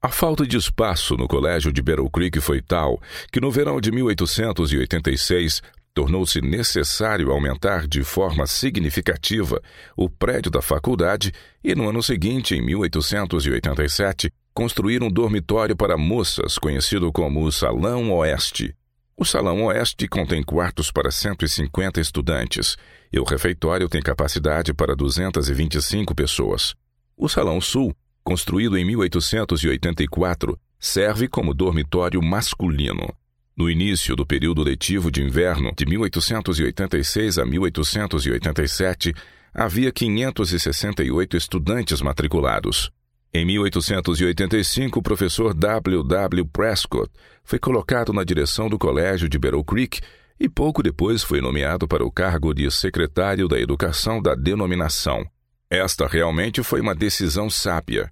A 0.00 0.08
falta 0.08 0.46
de 0.46 0.56
espaço 0.56 1.14
no 1.14 1.28
Colégio 1.28 1.70
de 1.70 1.82
Battle 1.82 2.10
Creek 2.10 2.40
foi 2.40 2.62
tal 2.62 3.00
que 3.30 3.40
no 3.40 3.50
verão 3.50 3.80
de 3.80 3.92
1886 3.92 5.62
tornou-se 5.94 6.40
necessário 6.40 7.30
aumentar 7.30 7.86
de 7.86 8.02
forma 8.02 8.46
significativa 8.46 9.60
o 9.96 10.08
prédio 10.08 10.50
da 10.50 10.62
faculdade 10.62 11.32
e, 11.62 11.74
no 11.74 11.88
ano 11.88 12.02
seguinte, 12.02 12.54
em 12.54 12.62
1887, 12.62 14.32
construir 14.54 15.02
um 15.02 15.10
dormitório 15.10 15.76
para 15.76 15.98
moças 15.98 16.58
conhecido 16.58 17.12
como 17.12 17.44
o 17.44 17.52
Salão 17.52 18.10
Oeste. 18.12 18.74
O 19.16 19.24
Salão 19.24 19.64
Oeste 19.64 20.08
contém 20.08 20.42
quartos 20.42 20.90
para 20.90 21.10
150 21.10 22.00
estudantes 22.00 22.76
e 23.12 23.20
o 23.20 23.24
refeitório 23.24 23.88
tem 23.88 24.00
capacidade 24.02 24.72
para 24.72 24.96
225 24.96 26.14
pessoas. 26.14 26.74
O 27.16 27.28
Salão 27.28 27.60
Sul, 27.60 27.94
construído 28.24 28.78
em 28.78 28.84
1884, 28.84 30.58
serve 30.80 31.28
como 31.28 31.54
dormitório 31.54 32.22
masculino. 32.22 33.14
No 33.62 33.70
início 33.70 34.16
do 34.16 34.26
período 34.26 34.60
letivo 34.60 35.08
de 35.08 35.22
inverno 35.22 35.72
de 35.72 35.86
1886 35.86 37.38
a 37.38 37.46
1887, 37.46 39.14
havia 39.54 39.92
568 39.92 41.36
estudantes 41.36 42.02
matriculados. 42.02 42.90
Em 43.32 43.46
1885, 43.46 44.98
o 44.98 45.02
professor 45.02 45.54
W. 45.54 46.02
W. 46.02 46.44
Prescott 46.46 47.08
foi 47.44 47.60
colocado 47.60 48.12
na 48.12 48.24
direção 48.24 48.68
do 48.68 48.76
colégio 48.76 49.28
de 49.28 49.38
Battle 49.38 49.62
Creek 49.62 50.00
e 50.40 50.48
pouco 50.48 50.82
depois 50.82 51.22
foi 51.22 51.40
nomeado 51.40 51.86
para 51.86 52.04
o 52.04 52.10
cargo 52.10 52.52
de 52.52 52.68
secretário 52.68 53.46
da 53.46 53.60
educação 53.60 54.20
da 54.20 54.34
denominação. 54.34 55.24
Esta 55.70 56.08
realmente 56.08 56.64
foi 56.64 56.80
uma 56.80 56.96
decisão 56.96 57.48
sábia. 57.48 58.10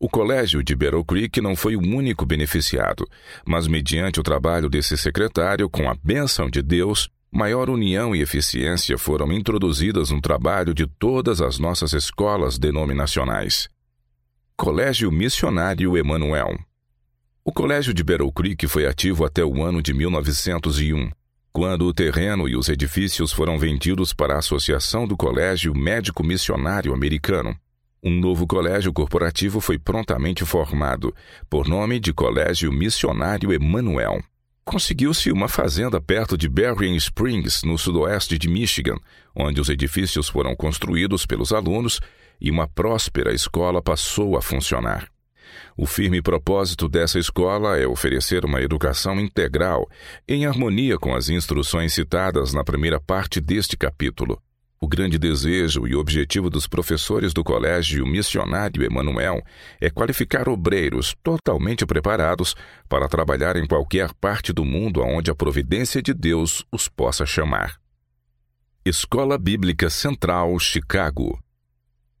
O 0.00 0.08
colégio 0.08 0.62
de 0.62 0.76
Battle 0.76 1.04
Creek 1.04 1.40
não 1.40 1.56
foi 1.56 1.74
o 1.74 1.80
único 1.80 2.24
beneficiado, 2.24 3.04
mas 3.44 3.66
mediante 3.66 4.20
o 4.20 4.22
trabalho 4.22 4.68
desse 4.68 4.96
secretário, 4.96 5.68
com 5.68 5.90
a 5.90 5.96
bênção 6.00 6.48
de 6.48 6.62
Deus, 6.62 7.08
maior 7.32 7.68
união 7.68 8.14
e 8.14 8.22
eficiência 8.22 8.96
foram 8.96 9.32
introduzidas 9.32 10.10
no 10.12 10.20
trabalho 10.20 10.72
de 10.72 10.86
todas 10.86 11.40
as 11.40 11.58
nossas 11.58 11.92
escolas 11.94 12.58
denominacionais. 12.58 13.68
Colégio 14.56 15.10
Missionário 15.10 15.96
Emanuel 15.96 16.56
O 17.44 17.50
colégio 17.50 17.92
de 17.92 18.04
Battle 18.04 18.32
Creek 18.32 18.68
foi 18.68 18.86
ativo 18.86 19.24
até 19.24 19.44
o 19.44 19.64
ano 19.64 19.82
de 19.82 19.92
1901, 19.92 21.10
quando 21.52 21.86
o 21.86 21.92
terreno 21.92 22.48
e 22.48 22.54
os 22.54 22.68
edifícios 22.68 23.32
foram 23.32 23.58
vendidos 23.58 24.12
para 24.12 24.36
a 24.36 24.38
Associação 24.38 25.08
do 25.08 25.16
Colégio 25.16 25.74
Médico 25.74 26.22
Missionário 26.22 26.94
Americano. 26.94 27.58
Um 28.02 28.20
novo 28.20 28.46
colégio 28.46 28.92
corporativo 28.92 29.60
foi 29.60 29.76
prontamente 29.76 30.44
formado, 30.44 31.12
por 31.50 31.66
nome 31.66 31.98
de 31.98 32.12
Colégio 32.12 32.72
Missionário 32.72 33.52
Emanuel. 33.52 34.22
Conseguiu-se 34.64 35.32
uma 35.32 35.48
fazenda 35.48 36.00
perto 36.00 36.36
de 36.36 36.48
Berrien 36.48 36.94
Springs, 36.94 37.62
no 37.64 37.76
sudoeste 37.76 38.38
de 38.38 38.48
Michigan, 38.48 38.96
onde 39.34 39.60
os 39.60 39.68
edifícios 39.68 40.28
foram 40.28 40.54
construídos 40.54 41.26
pelos 41.26 41.52
alunos 41.52 42.00
e 42.40 42.50
uma 42.50 42.68
próspera 42.68 43.32
escola 43.32 43.82
passou 43.82 44.36
a 44.36 44.42
funcionar. 44.42 45.08
O 45.76 45.86
firme 45.86 46.22
propósito 46.22 46.88
dessa 46.88 47.18
escola 47.18 47.78
é 47.78 47.86
oferecer 47.86 48.44
uma 48.44 48.60
educação 48.60 49.18
integral, 49.18 49.88
em 50.28 50.46
harmonia 50.46 50.98
com 50.98 51.16
as 51.16 51.28
instruções 51.28 51.94
citadas 51.94 52.52
na 52.52 52.62
primeira 52.62 53.00
parte 53.00 53.40
deste 53.40 53.76
capítulo. 53.76 54.40
O 54.80 54.86
grande 54.86 55.18
desejo 55.18 55.88
e 55.88 55.96
objetivo 55.96 56.48
dos 56.48 56.68
professores 56.68 57.32
do 57.32 57.42
Colégio 57.42 58.06
Missionário 58.06 58.84
Emanuel 58.84 59.42
é 59.80 59.90
qualificar 59.90 60.48
obreiros 60.48 61.16
totalmente 61.20 61.84
preparados 61.84 62.54
para 62.88 63.08
trabalhar 63.08 63.56
em 63.56 63.66
qualquer 63.66 64.14
parte 64.14 64.52
do 64.52 64.64
mundo 64.64 65.02
aonde 65.02 65.32
a 65.32 65.34
providência 65.34 66.00
de 66.00 66.14
Deus 66.14 66.64
os 66.70 66.88
possa 66.88 67.26
chamar. 67.26 67.76
Escola 68.84 69.36
Bíblica 69.36 69.90
Central, 69.90 70.56
Chicago 70.60 71.38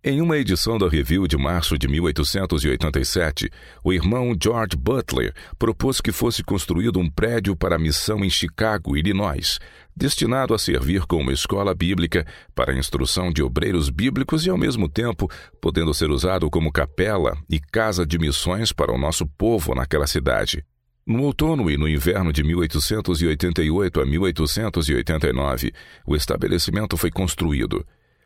em 0.04 0.22
uma 0.22 0.38
edição 0.38 0.78
da 0.78 0.88
Review 0.88 1.26
de 1.26 1.36
março 1.36 1.76
de 1.76 1.88
1887, 1.88 3.50
o 3.82 3.92
irmão 3.92 4.32
George 4.40 4.76
Butler 4.76 5.34
propôs 5.58 6.00
que 6.00 6.12
fosse 6.12 6.44
construído 6.44 7.00
um 7.00 7.10
prédio 7.10 7.56
para 7.56 7.74
a 7.74 7.78
missão 7.78 8.24
em 8.24 8.30
Chicago, 8.30 8.96
Illinois, 8.96 9.58
destinado 9.98 10.54
a 10.54 10.58
servir 10.58 11.04
como 11.04 11.32
escola 11.32 11.74
bíblica 11.74 12.24
para 12.54 12.72
a 12.72 12.78
instrução 12.78 13.32
de 13.32 13.42
obreiros 13.42 13.90
bíblicos 13.90 14.46
e, 14.46 14.50
ao 14.50 14.56
mesmo 14.56 14.88
tempo, 14.88 15.28
podendo 15.60 15.92
ser 15.92 16.08
usado 16.10 16.48
como 16.48 16.72
capela 16.72 17.36
e 17.50 17.58
casa 17.58 18.06
de 18.06 18.18
missões 18.18 18.72
para 18.72 18.92
o 18.92 18.98
nosso 18.98 19.26
povo 19.26 19.74
naquela 19.74 20.06
cidade. 20.06 20.64
No 21.04 21.24
outono 21.24 21.70
e 21.70 21.76
no 21.76 21.88
inverno 21.88 22.32
de 22.32 22.44
1888 22.44 24.00
a 24.00 24.06
1889, 24.06 25.72
o 26.06 26.14
estabelecimento 26.14 26.96
foi 26.96 27.10
construído. 27.10 27.84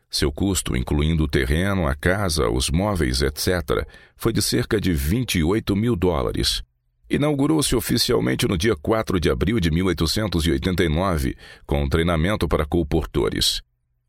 Seu 0.09 0.31
custo, 0.31 0.75
incluindo 0.75 1.23
o 1.23 1.27
terreno, 1.27 1.87
a 1.87 1.95
casa, 1.95 2.47
os 2.49 2.69
móveis, 2.69 3.21
etc., 3.21 3.87
foi 4.15 4.31
de 4.31 4.41
cerca 4.41 4.79
de 4.79 4.93
28 4.93 5.75
mil 5.75 5.95
dólares. 5.95 6.61
Inaugurou-se 7.13 7.75
oficialmente 7.75 8.47
no 8.47 8.57
dia 8.57 8.75
4 8.75 9.19
de 9.19 9.29
abril 9.29 9.59
de 9.59 9.69
1889, 9.69 11.37
com 11.63 11.83
um 11.83 11.87
treinamento 11.87 12.47
para 12.47 12.65
colportores. 12.65 13.61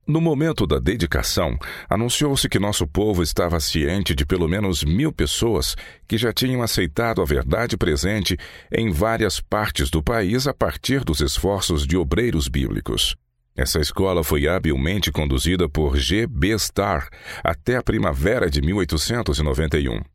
No 0.06 0.22
momento 0.22 0.66
da 0.66 0.78
dedicação, 0.78 1.58
anunciou-se 1.86 2.48
que 2.48 2.58
nosso 2.58 2.86
povo 2.86 3.22
estava 3.22 3.60
ciente 3.60 4.14
de 4.14 4.24
pelo 4.24 4.48
menos 4.48 4.82
mil 4.82 5.12
pessoas 5.12 5.76
que 6.08 6.16
já 6.16 6.32
tinham 6.32 6.62
aceitado 6.62 7.20
a 7.20 7.26
verdade 7.26 7.76
presente 7.76 8.38
em 8.72 8.90
várias 8.90 9.38
partes 9.38 9.90
do 9.90 10.02
país 10.02 10.46
a 10.46 10.54
partir 10.54 11.04
dos 11.04 11.20
esforços 11.20 11.86
de 11.86 11.98
obreiros 11.98 12.48
bíblicos. 12.48 13.14
Essa 13.54 13.80
escola 13.80 14.24
foi 14.24 14.48
habilmente 14.48 15.12
conduzida 15.12 15.68
por 15.68 15.98
G. 15.98 16.26
B. 16.26 16.54
Starr 16.54 17.10
até 17.44 17.76
a 17.76 17.82
primavera 17.82 18.48
de 18.48 18.62
1891. 18.62 20.13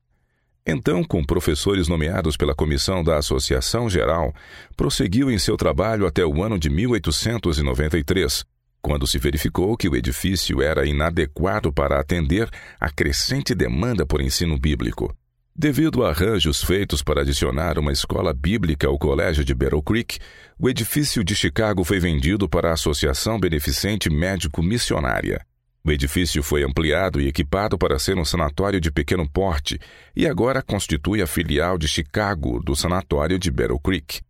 Então, 0.72 1.04
com 1.04 1.24
professores 1.24 1.88
nomeados 1.88 2.38
pela 2.38 2.54
comissão 2.54 3.04
da 3.04 3.18
Associação 3.18 3.90
Geral, 3.90 4.32
prosseguiu 4.78 5.32
em 5.32 5.40
seu 5.40 5.58
trabalho 5.58 6.06
até 6.06 6.24
o 6.24 6.44
ano 6.44 6.60
de 6.60 6.70
1893, 6.70 8.46
quando 8.80 9.08
se 9.08 9.18
verificou 9.18 9.76
que 9.76 9.90
o 9.90 9.96
edifício 9.96 10.62
era 10.62 10.86
inadequado 10.86 11.74
para 11.74 12.00
atender 12.00 12.48
à 12.80 12.88
crescente 12.92 13.56
demanda 13.56 14.06
por 14.06 14.22
ensino 14.22 14.60
bíblico. 14.60 15.12
Devido 15.56 16.06
a 16.06 16.12
arranjos 16.12 16.64
feitos 16.64 17.02
para 17.02 17.22
adicionar 17.22 17.80
uma 17.80 17.92
escola 17.92 18.32
bíblica 18.32 18.88
ao 18.88 19.00
colégio 19.00 19.44
de 19.44 19.56
Battle 19.56 19.82
Creek, 19.82 20.20
o 20.60 20.70
edifício 20.70 21.24
de 21.24 21.36
Chicago 21.36 21.84
foi 21.84 22.00
vendido 22.00 22.48
para 22.48 22.70
a 22.70 22.74
Associação 22.74 23.40
Beneficente 23.40 24.08
Médico 24.08 24.62
Missionária. 24.62 25.44
O 25.90 25.92
edifício 25.92 26.44
foi 26.44 26.64
ampliado 26.64 27.20
e 27.20 27.28
equipado 27.28 27.76
para 27.76 27.98
ser 27.98 28.16
um 28.16 28.24
sanatório 28.24 28.80
de 28.80 28.92
pequeno 28.92 29.28
porte 29.28 29.80
e 30.16 30.28
agora 30.28 30.62
constitui 30.62 31.20
a 31.20 31.26
filial 31.26 31.80
de 31.80 31.88
Chicago 31.88 32.60
do 32.64 32.76
sanatório 32.76 33.40
de 33.40 33.50
Battle 33.50 33.80
Creek. 33.80 34.22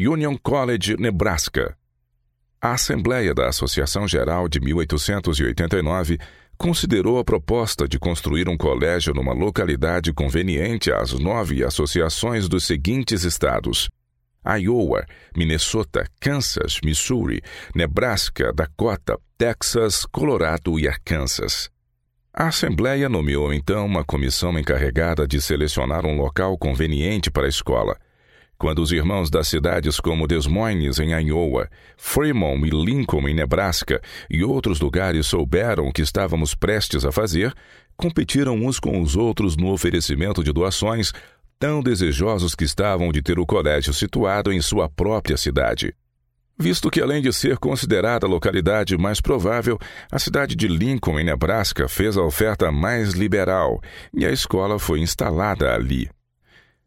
Union 0.00 0.38
College, 0.42 0.96
Nebraska. 0.96 1.76
A 2.62 2.72
Assembleia 2.72 3.34
da 3.34 3.50
Associação 3.50 4.08
Geral 4.08 4.48
de 4.48 4.58
1889 4.58 6.18
considerou 6.56 7.18
a 7.18 7.24
proposta 7.24 7.86
de 7.86 7.98
construir 7.98 8.48
um 8.48 8.56
colégio 8.56 9.12
numa 9.12 9.34
localidade 9.34 10.14
conveniente 10.14 10.90
às 10.90 11.12
nove 11.12 11.62
associações 11.62 12.48
dos 12.48 12.64
seguintes 12.64 13.24
estados: 13.24 13.90
Iowa, 14.44 15.04
Minnesota, 15.36 16.06
Kansas, 16.20 16.80
Missouri, 16.84 17.42
Nebraska, 17.74 18.52
Dakota, 18.52 19.18
Texas, 19.36 20.06
Colorado 20.06 20.78
e 20.78 20.88
Arkansas. 20.88 21.70
A 22.32 22.46
Assembleia 22.46 23.08
nomeou 23.08 23.52
então 23.52 23.84
uma 23.84 24.04
comissão 24.04 24.58
encarregada 24.58 25.26
de 25.26 25.40
selecionar 25.40 26.06
um 26.06 26.16
local 26.16 26.56
conveniente 26.56 27.30
para 27.30 27.46
a 27.46 27.48
escola. 27.48 27.96
Quando 28.56 28.80
os 28.82 28.92
irmãos 28.92 29.30
das 29.30 29.48
cidades 29.48 29.98
como 29.98 30.28
Des 30.28 30.46
Moines, 30.46 30.98
em 30.98 31.12
Iowa, 31.12 31.68
Fremont 31.96 32.62
e 32.62 32.70
Lincoln, 32.70 33.26
em 33.26 33.34
Nebraska, 33.34 34.00
e 34.28 34.44
outros 34.44 34.80
lugares 34.80 35.26
souberam 35.26 35.88
o 35.88 35.92
que 35.92 36.02
estávamos 36.02 36.54
prestes 36.54 37.04
a 37.04 37.10
fazer, 37.10 37.54
competiram 37.96 38.54
uns 38.54 38.78
com 38.78 39.00
os 39.00 39.16
outros 39.16 39.56
no 39.56 39.72
oferecimento 39.72 40.44
de 40.44 40.52
doações, 40.52 41.12
tão 41.60 41.82
desejosos 41.82 42.54
que 42.54 42.64
estavam 42.64 43.12
de 43.12 43.20
ter 43.20 43.38
o 43.38 43.44
colégio 43.44 43.92
situado 43.92 44.50
em 44.50 44.62
sua 44.62 44.88
própria 44.88 45.36
cidade. 45.36 45.94
Visto 46.58 46.90
que, 46.90 47.02
além 47.02 47.20
de 47.20 47.30
ser 47.34 47.58
considerada 47.58 48.26
a 48.26 48.30
localidade 48.30 48.96
mais 48.96 49.20
provável, 49.20 49.78
a 50.10 50.18
cidade 50.18 50.56
de 50.56 50.66
Lincoln, 50.66 51.20
em 51.20 51.24
Nebraska, 51.24 51.86
fez 51.86 52.16
a 52.16 52.22
oferta 52.22 52.72
mais 52.72 53.12
liberal 53.12 53.78
e 54.14 54.24
a 54.24 54.32
escola 54.32 54.78
foi 54.78 55.00
instalada 55.00 55.74
ali. 55.74 56.10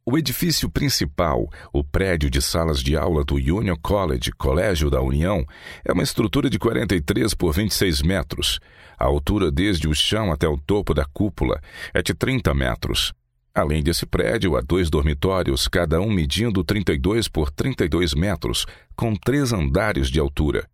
O 0.04 0.18
edifício 0.18 0.68
principal, 0.70 1.48
o 1.72 1.84
prédio 1.84 2.30
de 2.30 2.42
salas 2.42 2.82
de 2.82 2.98
aula 2.98 3.24
do 3.24 3.36
Union 3.36 3.78
College, 3.80 4.32
Colégio 4.32 4.90
da 4.90 5.02
União, 5.02 5.46
é 5.86 5.94
uma 5.94 6.04
estrutura 6.04 6.50
de 6.50 6.58
43 6.58 7.36
por 7.36 7.54
26 7.54 8.02
metros. 8.02 8.60
A 8.98 9.06
altura 9.06 9.52
desde 9.52 9.88
o 9.88 9.94
chão 9.94 10.32
até 10.32 10.48
o 10.48 10.58
topo 10.58 10.96
da 10.96 11.06
cúpula 11.06 11.62
é 11.94 12.02
de 12.02 12.14
30 12.14 12.54
metros. 12.56 13.14
Além 13.56 13.84
desse 13.84 14.08
prédio, 14.08 14.58
há 14.58 14.62
dois 14.62 14.90
dormitórios, 14.90 15.68
cada 15.68 16.02
um 16.02 16.12
medindo 16.12 16.64
32 16.64 17.28
por 17.28 17.52
32 17.52 18.16
metros, 18.16 18.66
com 18.96 19.16
três 19.16 19.54
andares 19.54 20.08
de 20.08 20.20
altura. 20.20 20.68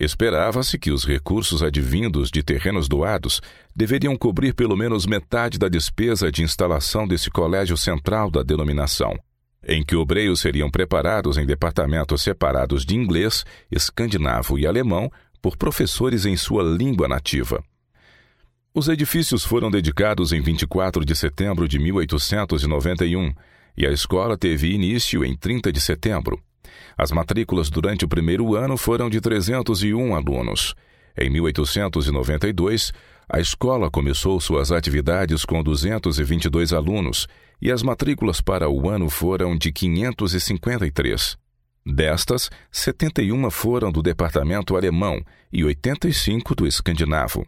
Esperava-se 0.00 0.78
que 0.78 0.90
os 0.90 1.04
recursos 1.04 1.62
advindos 1.62 2.30
de 2.30 2.42
terrenos 2.42 2.88
doados 2.88 3.42
deveriam 3.76 4.16
cobrir 4.16 4.54
pelo 4.54 4.74
menos 4.74 5.04
metade 5.04 5.58
da 5.58 5.68
despesa 5.68 6.32
de 6.32 6.42
instalação 6.42 7.06
desse 7.06 7.30
colégio 7.30 7.76
central 7.76 8.30
da 8.30 8.42
denominação, 8.42 9.14
em 9.62 9.84
que 9.84 9.94
obreiros 9.94 10.40
seriam 10.40 10.70
preparados 10.70 11.36
em 11.36 11.44
departamentos 11.44 12.22
separados 12.22 12.86
de 12.86 12.96
inglês, 12.96 13.44
escandinavo 13.70 14.58
e 14.58 14.66
alemão 14.66 15.12
por 15.42 15.58
professores 15.58 16.24
em 16.24 16.38
sua 16.38 16.62
língua 16.62 17.06
nativa. 17.06 17.62
Os 18.76 18.88
edifícios 18.88 19.44
foram 19.44 19.70
dedicados 19.70 20.32
em 20.32 20.40
24 20.40 21.04
de 21.04 21.14
setembro 21.14 21.68
de 21.68 21.78
1891 21.78 23.32
e 23.76 23.86
a 23.86 23.92
escola 23.92 24.36
teve 24.36 24.72
início 24.72 25.24
em 25.24 25.36
30 25.36 25.70
de 25.70 25.80
setembro. 25.80 26.42
As 26.98 27.12
matrículas 27.12 27.70
durante 27.70 28.04
o 28.04 28.08
primeiro 28.08 28.56
ano 28.56 28.76
foram 28.76 29.08
de 29.08 29.20
301 29.20 30.16
alunos. 30.16 30.74
Em 31.16 31.30
1892, 31.30 32.92
a 33.28 33.38
escola 33.38 33.88
começou 33.88 34.40
suas 34.40 34.72
atividades 34.72 35.44
com 35.44 35.62
222 35.62 36.72
alunos 36.72 37.28
e 37.62 37.70
as 37.70 37.80
matrículas 37.80 38.40
para 38.40 38.68
o 38.68 38.90
ano 38.90 39.08
foram 39.08 39.56
de 39.56 39.70
553. 39.70 41.36
Destas, 41.86 42.50
71 42.72 43.48
foram 43.52 43.92
do 43.92 44.02
departamento 44.02 44.76
alemão 44.76 45.22
e 45.52 45.64
85 45.64 46.56
do 46.56 46.66
escandinavo. 46.66 47.46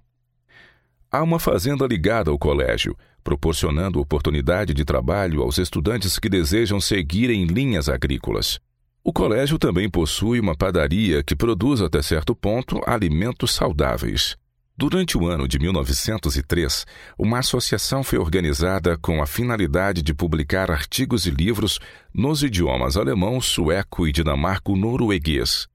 Há 1.16 1.22
uma 1.22 1.38
fazenda 1.38 1.86
ligada 1.86 2.30
ao 2.30 2.38
colégio, 2.38 2.94
proporcionando 3.24 3.98
oportunidade 3.98 4.74
de 4.74 4.84
trabalho 4.84 5.40
aos 5.40 5.56
estudantes 5.56 6.18
que 6.18 6.28
desejam 6.28 6.78
seguir 6.78 7.30
em 7.30 7.46
linhas 7.46 7.88
agrícolas. 7.88 8.60
O 9.02 9.14
colégio 9.14 9.58
também 9.58 9.88
possui 9.88 10.38
uma 10.38 10.54
padaria 10.54 11.22
que 11.22 11.34
produz 11.34 11.80
até 11.80 12.02
certo 12.02 12.36
ponto 12.36 12.82
alimentos 12.86 13.54
saudáveis. 13.54 14.36
Durante 14.76 15.16
o 15.16 15.26
ano 15.26 15.48
de 15.48 15.58
1903, 15.58 16.84
uma 17.18 17.38
associação 17.38 18.04
foi 18.04 18.18
organizada 18.18 18.98
com 18.98 19.22
a 19.22 19.26
finalidade 19.26 20.02
de 20.02 20.12
publicar 20.12 20.70
artigos 20.70 21.24
e 21.24 21.30
livros 21.30 21.78
nos 22.12 22.42
idiomas 22.42 22.94
alemão, 22.98 23.40
sueco 23.40 24.06
e 24.06 24.12
dinamarco-norueguês. 24.12 25.66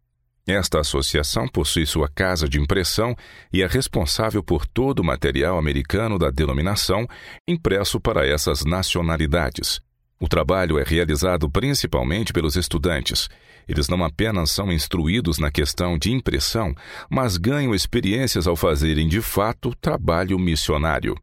Esta 0.48 0.80
associação 0.80 1.48
possui 1.48 1.86
sua 1.86 2.10
casa 2.10 2.50
de 2.50 2.60
impressão 2.60 3.16
e 3.54 3.62
é 3.62 3.68
responsável 3.68 4.44
por 4.44 4.66
todo 4.66 5.00
o 5.00 5.04
material 5.04 5.58
americano 5.58 6.18
da 6.18 6.32
denominação 6.32 7.08
impresso 7.48 8.00
para 8.00 8.26
essas 8.26 8.66
nacionalidades. 8.66 9.80
O 10.20 10.28
trabalho 10.28 10.78
é 10.78 10.84
realizado 10.84 11.50
principalmente 11.50 12.32
pelos 12.32 12.56
estudantes. 12.56 13.28
Eles 13.68 13.88
não 13.88 14.04
apenas 14.04 14.52
são 14.52 14.72
instruídos 14.72 15.38
na 15.40 15.52
questão 15.52 15.98
de 15.98 16.12
impressão, 16.12 16.76
mas 17.10 17.38
ganham 17.38 17.74
experiências 17.74 18.48
ao 18.48 18.56
fazerem 18.56 19.08
de 19.08 19.22
fato 19.22 19.76
trabalho 19.80 20.38
missionário. 20.38 21.16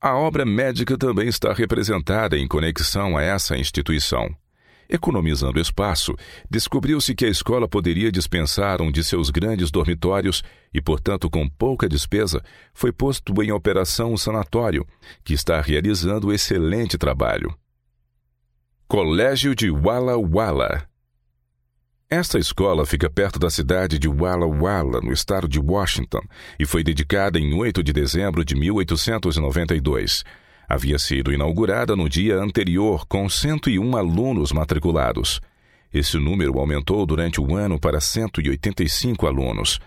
A 0.00 0.16
obra 0.16 0.46
médica 0.46 0.96
também 0.96 1.28
está 1.28 1.52
representada 1.52 2.38
em 2.38 2.48
conexão 2.48 3.16
a 3.16 3.22
essa 3.22 3.56
instituição. 3.58 4.34
Economizando 4.92 5.60
espaço, 5.60 6.16
descobriu-se 6.50 7.14
que 7.14 7.24
a 7.24 7.28
escola 7.28 7.68
poderia 7.68 8.10
dispensar 8.10 8.82
um 8.82 8.90
de 8.90 9.04
seus 9.04 9.30
grandes 9.30 9.70
dormitórios 9.70 10.42
e, 10.74 10.82
portanto, 10.82 11.30
com 11.30 11.48
pouca 11.48 11.88
despesa, 11.88 12.42
foi 12.74 12.90
posto 12.90 13.40
em 13.40 13.52
operação 13.52 14.12
o 14.12 14.18
sanatório, 14.18 14.84
que 15.22 15.32
está 15.32 15.60
realizando 15.60 16.32
excelente 16.32 16.98
trabalho. 16.98 17.54
Colégio 18.88 19.54
de 19.54 19.70
Walla 19.70 20.16
Walla. 20.18 20.84
Esta 22.10 22.40
escola 22.40 22.84
fica 22.84 23.08
perto 23.08 23.38
da 23.38 23.48
cidade 23.48 23.96
de 23.96 24.08
Walla 24.08 24.46
Walla, 24.46 25.00
no 25.00 25.12
estado 25.12 25.46
de 25.46 25.60
Washington, 25.60 26.22
e 26.58 26.66
foi 26.66 26.82
dedicada 26.82 27.38
em 27.38 27.54
8 27.54 27.84
de 27.84 27.92
dezembro 27.92 28.44
de 28.44 28.56
1892. 28.56 30.24
Havia 30.72 31.00
sido 31.00 31.32
inaugurada 31.32 31.96
no 31.96 32.08
dia 32.08 32.36
anterior 32.36 33.04
com 33.08 33.28
101 33.28 33.96
alunos 33.96 34.52
matriculados. 34.52 35.40
Esse 35.92 36.16
número 36.16 36.60
aumentou 36.60 37.04
durante 37.04 37.40
o 37.40 37.56
ano 37.56 37.76
para 37.76 38.00
185 38.00 39.26
alunos. 39.26 39.80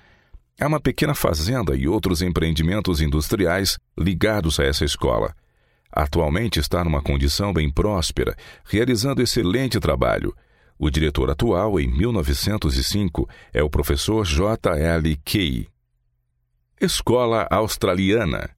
Há 0.59 0.67
uma 0.67 0.81
pequena 0.81 1.15
fazenda 1.15 1.73
e 1.73 1.87
outros 1.87 2.21
empreendimentos 2.21 2.99
industriais 2.99 3.79
ligados 3.97 4.59
a 4.59 4.65
essa 4.65 4.83
escola. 4.83 5.33
Atualmente 5.89 6.59
está 6.59 6.83
numa 6.83 7.01
condição 7.01 7.53
bem 7.53 7.71
próspera, 7.71 8.35
realizando 8.65 9.21
excelente 9.21 9.79
trabalho. 9.79 10.35
O 10.77 10.89
diretor 10.89 11.31
atual, 11.31 11.79
em 11.79 11.87
1905, 11.87 13.29
é 13.53 13.63
o 13.63 13.69
professor 13.69 14.25
J. 14.25 14.77
L. 14.77 15.15
Key. 15.23 15.65
Escola 16.81 17.47
Australiana. 17.49 18.49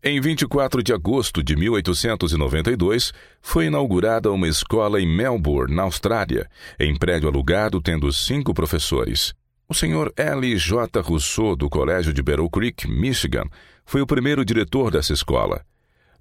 Em 0.00 0.20
24 0.20 0.80
de 0.80 0.92
agosto 0.92 1.42
de 1.42 1.56
1892, 1.56 3.12
foi 3.42 3.66
inaugurada 3.66 4.30
uma 4.30 4.46
escola 4.46 5.00
em 5.00 5.06
Melbourne, 5.08 5.74
na 5.74 5.82
Austrália, 5.82 6.48
em 6.78 6.96
prédio 6.96 7.28
alugado 7.28 7.80
tendo 7.80 8.12
cinco 8.12 8.54
professores. 8.54 9.34
O 9.68 9.74
senhor 9.74 10.12
L. 10.16 10.56
J. 10.56 11.00
Rousseau, 11.00 11.56
do 11.56 11.68
Colégio 11.68 12.12
de 12.12 12.22
Battle 12.22 12.48
Creek, 12.48 12.88
Michigan, 12.88 13.44
foi 13.84 14.00
o 14.00 14.06
primeiro 14.06 14.44
diretor 14.44 14.92
dessa 14.92 15.12
escola. 15.12 15.64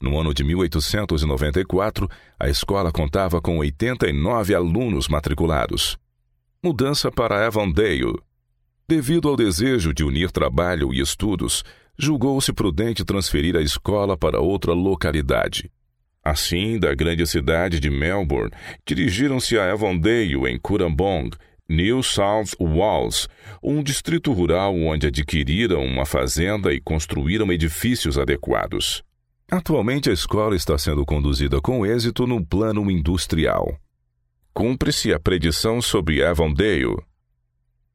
No 0.02 0.20
ano 0.20 0.34
de 0.34 0.44
1894, 0.44 2.10
a 2.40 2.50
escola 2.50 2.92
contava 2.92 3.40
com 3.40 3.60
89 3.60 4.56
alunos 4.56 5.08
matriculados. 5.08 6.00
Mudança 6.64 7.12
para 7.12 7.46
Avondale. 7.46 8.18
Devido 8.90 9.30
ao 9.30 9.36
desejo 9.36 9.94
de 9.94 10.04
unir 10.04 10.32
trabalho 10.32 10.94
e 10.94 11.00
estudos, 11.00 11.64
julgou-se 11.98 12.54
prudente 12.54 13.04
transferir 13.04 13.56
a 13.56 13.62
escola 13.62 14.16
para 14.16 14.40
outra 14.40 14.74
localidade. 14.74 15.72
Assim, 16.24 16.78
da 16.78 16.94
grande 16.94 17.26
cidade 17.26 17.80
de 17.80 17.90
Melbourne, 17.90 18.52
dirigiram-se 18.86 19.58
a 19.58 19.72
Avondale, 19.72 20.48
em 20.48 20.60
Currambong, 20.60 21.32
New 21.70 22.04
South 22.04 22.52
Wales, 22.60 23.28
um 23.64 23.82
distrito 23.82 24.32
rural 24.32 24.76
onde 24.76 25.08
adquiriram 25.08 25.84
uma 25.84 26.06
fazenda 26.06 26.74
e 26.74 26.80
construíram 26.80 27.52
edifícios 27.52 28.18
adequados. 28.18 29.04
Atualmente, 29.50 30.10
a 30.10 30.14
escola 30.14 30.56
está 30.56 30.78
sendo 30.78 31.06
conduzida 31.06 31.62
com 31.62 31.86
êxito 31.86 32.28
no 32.28 32.46
plano 32.46 32.92
industrial. 32.92 33.78
Cumpre-se 34.54 35.14
a 35.14 35.20
predição 35.20 35.82
sobre 35.82 36.24
Avondale. 36.24 36.98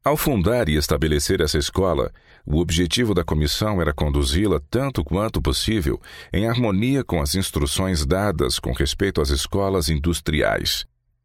Ao 0.04 0.16
fundar 0.16 0.68
e 0.68 0.76
estabelecer 0.76 1.40
essa 1.40 1.58
escola, 1.58 2.10
o 2.44 2.58
objetivo 2.58 3.14
da 3.14 3.22
comissão 3.22 3.80
era 3.80 3.92
conduzi-la 3.92 4.60
tanto 4.68 5.04
quanto 5.04 5.40
possível 5.40 6.00
em 6.32 6.46
harmonia 6.48 7.04
com 7.04 7.20
as 7.20 7.34
instruções 7.34 8.04
dadas 8.04 8.58
com 8.58 8.72
respeito 8.72 9.20
às 9.20 9.30
escolas 9.30 9.88
industriais. 9.88 10.84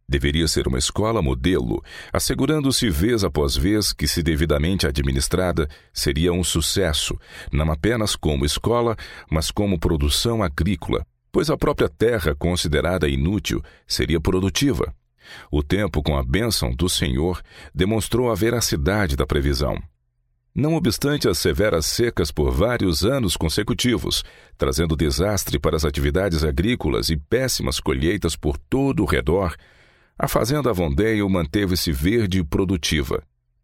Deveria 0.10 0.47
ser 0.47 0.67
uma 0.69 0.77
escola 0.77 1.21
modelo, 1.21 1.84
assegurando-se 2.13 2.89
vez 2.89 3.25
após 3.25 3.58
vez 3.58 3.91
que, 3.91 4.08
se 4.08 4.23
devidamente 4.23 4.88
administrada, 4.88 5.67
seria 5.91 6.32
um 6.32 6.45
sucesso, 6.45 7.19
não 7.51 7.69
apenas 7.69 8.15
como 8.15 8.45
escola, 8.45 8.95
mas 9.30 9.51
como 9.51 9.77
produção 9.77 10.41
agrícola, 10.41 11.06
pois 11.30 11.49
a 11.49 11.58
própria 11.58 11.89
terra, 11.89 12.34
considerada 12.34 13.10
inútil, 13.10 13.62
seria 13.86 14.21
produtiva. 14.21 14.95
O 15.51 15.62
tempo, 15.62 16.01
com 16.01 16.15
a 16.15 16.23
bênção 16.23 16.73
do 16.73 16.88
Senhor, 16.88 17.41
demonstrou 17.75 18.32
a 18.32 18.36
veracidade 18.36 19.17
da 19.17 19.25
previsão. 19.25 19.77
Não 20.58 20.74
obstante 20.74 21.30
as 21.30 21.38
severas 21.38 21.86
secas 21.86 22.32
por 22.32 22.50
vários 22.50 23.06
anos 23.06 23.38
consecutivos, 23.38 24.24
trazendo 24.58 24.96
desastre 24.96 25.60
para 25.60 25.76
as 25.76 25.86
atividades 25.86 26.43
agrícolas 26.43 27.10
e 27.10 27.15
péssimas 27.15 27.80
colheitas 27.80 28.36
por 28.36 28.58
todo 28.58 29.04
o 29.04 29.06
redor, 29.06 29.56
a 30.17 30.28
fazenda 30.28 30.72
Avondale 30.72 31.22
manteve-se 31.30 31.91
verde 31.91 32.39
e 32.39 32.43
produtiva. 32.43 33.22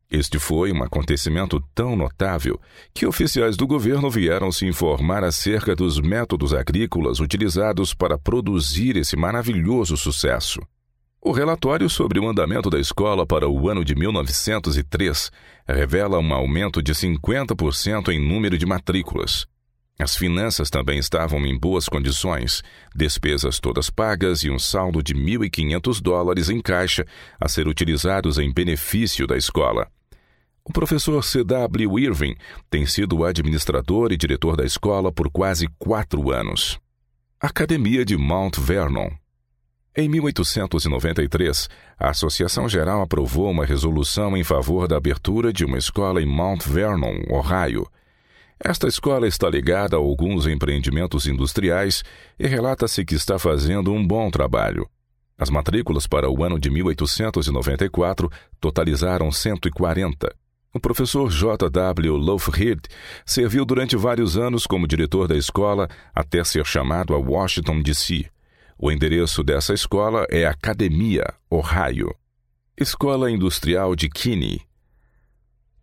Este 0.07 0.37
foi 0.37 0.71
um 0.71 0.83
acontecimento 0.83 1.59
tão 1.73 1.95
notável 1.95 2.61
que 2.93 3.07
oficiais 3.07 3.57
do 3.57 3.65
governo 3.65 4.07
vieram 4.11 4.51
se 4.51 4.67
informar 4.67 5.23
acerca 5.23 5.75
dos 5.75 5.99
métodos 5.99 6.53
agrícolas 6.53 7.19
utilizados 7.19 7.95
para 7.95 8.19
produzir 8.19 8.97
esse 8.97 9.17
maravilhoso 9.17 9.97
sucesso. 9.97 10.61
O 11.25 11.31
relatório 11.31 11.89
sobre 11.89 12.19
o 12.19 12.27
andamento 12.27 12.69
da 12.69 12.77
escola 12.77 13.25
para 13.25 13.47
o 13.47 13.69
ano 13.69 13.85
de 13.85 13.95
1903 13.95 15.31
revela 15.65 16.19
um 16.19 16.33
aumento 16.33 16.83
de 16.83 16.93
50% 16.93 18.09
em 18.09 18.19
número 18.19 18.57
de 18.57 18.65
matrículas. 18.65 19.47
As 19.97 20.17
finanças 20.17 20.69
também 20.69 20.99
estavam 20.99 21.45
em 21.45 21.57
boas 21.57 21.87
condições, 21.87 22.61
despesas 22.93 23.57
todas 23.57 23.89
pagas 23.89 24.43
e 24.43 24.49
um 24.49 24.59
saldo 24.59 25.01
de 25.01 25.15
1.500 25.15 26.01
dólares 26.01 26.49
em 26.49 26.59
caixa 26.59 27.05
a 27.39 27.47
ser 27.47 27.69
utilizados 27.69 28.37
em 28.37 28.51
benefício 28.51 29.25
da 29.25 29.37
escola. 29.37 29.87
O 30.61 30.73
professor 30.73 31.23
C.W. 31.23 31.99
Irving 31.99 32.35
tem 32.69 32.85
sido 32.85 33.19
o 33.19 33.23
administrador 33.23 34.11
e 34.11 34.17
diretor 34.17 34.57
da 34.57 34.65
escola 34.65 35.09
por 35.09 35.31
quase 35.31 35.69
quatro 35.79 36.31
anos. 36.31 36.77
Academia 37.39 38.03
de 38.03 38.17
Mount 38.17 38.59
Vernon 38.59 39.22
em 39.95 40.09
1893, 40.09 41.69
a 41.99 42.09
Associação 42.09 42.67
Geral 42.67 43.01
aprovou 43.03 43.51
uma 43.51 43.63
resolução 43.63 44.35
em 44.35 44.43
favor 44.43 44.87
da 44.87 44.97
abertura 44.97 45.53
de 45.53 45.63
uma 45.63 45.77
escola 45.77 46.19
em 46.19 46.25
Mount 46.25 46.63
Vernon, 46.65 47.21
Ohio. 47.29 47.87
Esta 48.59 48.87
escola 48.87 49.27
está 49.27 49.47
ligada 49.47 49.95
a 49.95 49.99
alguns 49.99 50.47
empreendimentos 50.47 51.27
industriais 51.27 52.03
e 52.39 52.47
relata-se 52.47 53.05
que 53.05 53.13
está 53.13 53.37
fazendo 53.37 53.93
um 53.93 54.05
bom 54.05 54.31
trabalho. 54.31 54.89
As 55.37 55.51
matrículas 55.51 56.07
para 56.07 56.27
o 56.27 56.43
ano 56.43 56.59
de 56.59 56.71
1894 56.71 58.31
totalizaram 58.59 59.31
140. 59.31 60.33
O 60.73 60.79
professor 60.79 61.29
J. 61.29 61.69
W. 61.69 62.15
Lougheed 62.15 62.81
serviu 63.23 63.63
durante 63.63 63.95
vários 63.95 64.37
anos 64.37 64.65
como 64.65 64.87
diretor 64.87 65.27
da 65.27 65.37
escola 65.37 65.87
até 66.15 66.43
ser 66.43 66.65
chamado 66.65 67.13
a 67.13 67.17
Washington, 67.19 67.79
D.C. 67.83 68.32
O 68.85 68.91
endereço 68.91 69.45
dessa 69.45 69.73
escola 69.73 70.27
é 70.29 70.45
Academia, 70.45 71.23
Ohio. 71.49 72.13
Escola 72.77 73.31
Industrial 73.31 73.95
de 73.95 74.09
Kinney. 74.09 74.59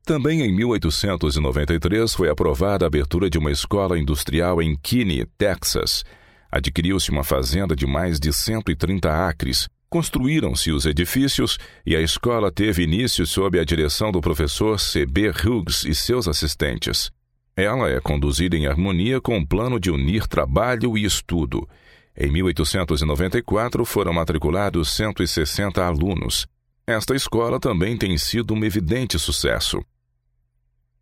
Também 0.04 0.42
em 0.42 0.54
1893 0.54 2.12
foi 2.12 2.28
aprovada 2.28 2.84
a 2.84 2.88
abertura 2.88 3.30
de 3.30 3.38
uma 3.38 3.50
escola 3.50 3.98
industrial 3.98 4.60
em 4.60 4.76
Kinney, 4.76 5.24
Texas. 5.38 6.04
Adquiriu-se 6.52 7.10
uma 7.10 7.24
fazenda 7.24 7.74
de 7.74 7.86
mais 7.86 8.20
de 8.20 8.34
130 8.34 9.10
acres, 9.10 9.66
construíram-se 9.88 10.70
os 10.70 10.84
edifícios 10.84 11.56
e 11.86 11.96
a 11.96 12.02
escola 12.02 12.52
teve 12.52 12.82
início 12.82 13.26
sob 13.26 13.58
a 13.58 13.64
direção 13.64 14.12
do 14.12 14.20
professor 14.20 14.78
C.B. 14.78 15.30
Hughes 15.30 15.86
e 15.86 15.94
seus 15.94 16.28
assistentes. 16.28 17.10
Ela 17.56 17.88
é 17.88 17.98
conduzida 17.98 18.58
em 18.58 18.66
harmonia 18.66 19.22
com 19.22 19.38
o 19.38 19.46
plano 19.46 19.80
de 19.80 19.90
unir 19.90 20.26
trabalho 20.28 20.98
e 20.98 21.04
estudo. 21.06 21.66
Em 22.16 22.30
1894 22.30 23.84
foram 23.84 24.12
matriculados 24.12 24.94
160 24.94 25.84
alunos. 25.84 26.46
Esta 26.86 27.14
escola 27.14 27.60
também 27.60 27.96
tem 27.96 28.16
sido 28.18 28.52
um 28.52 28.64
evidente 28.64 29.18
sucesso. 29.18 29.80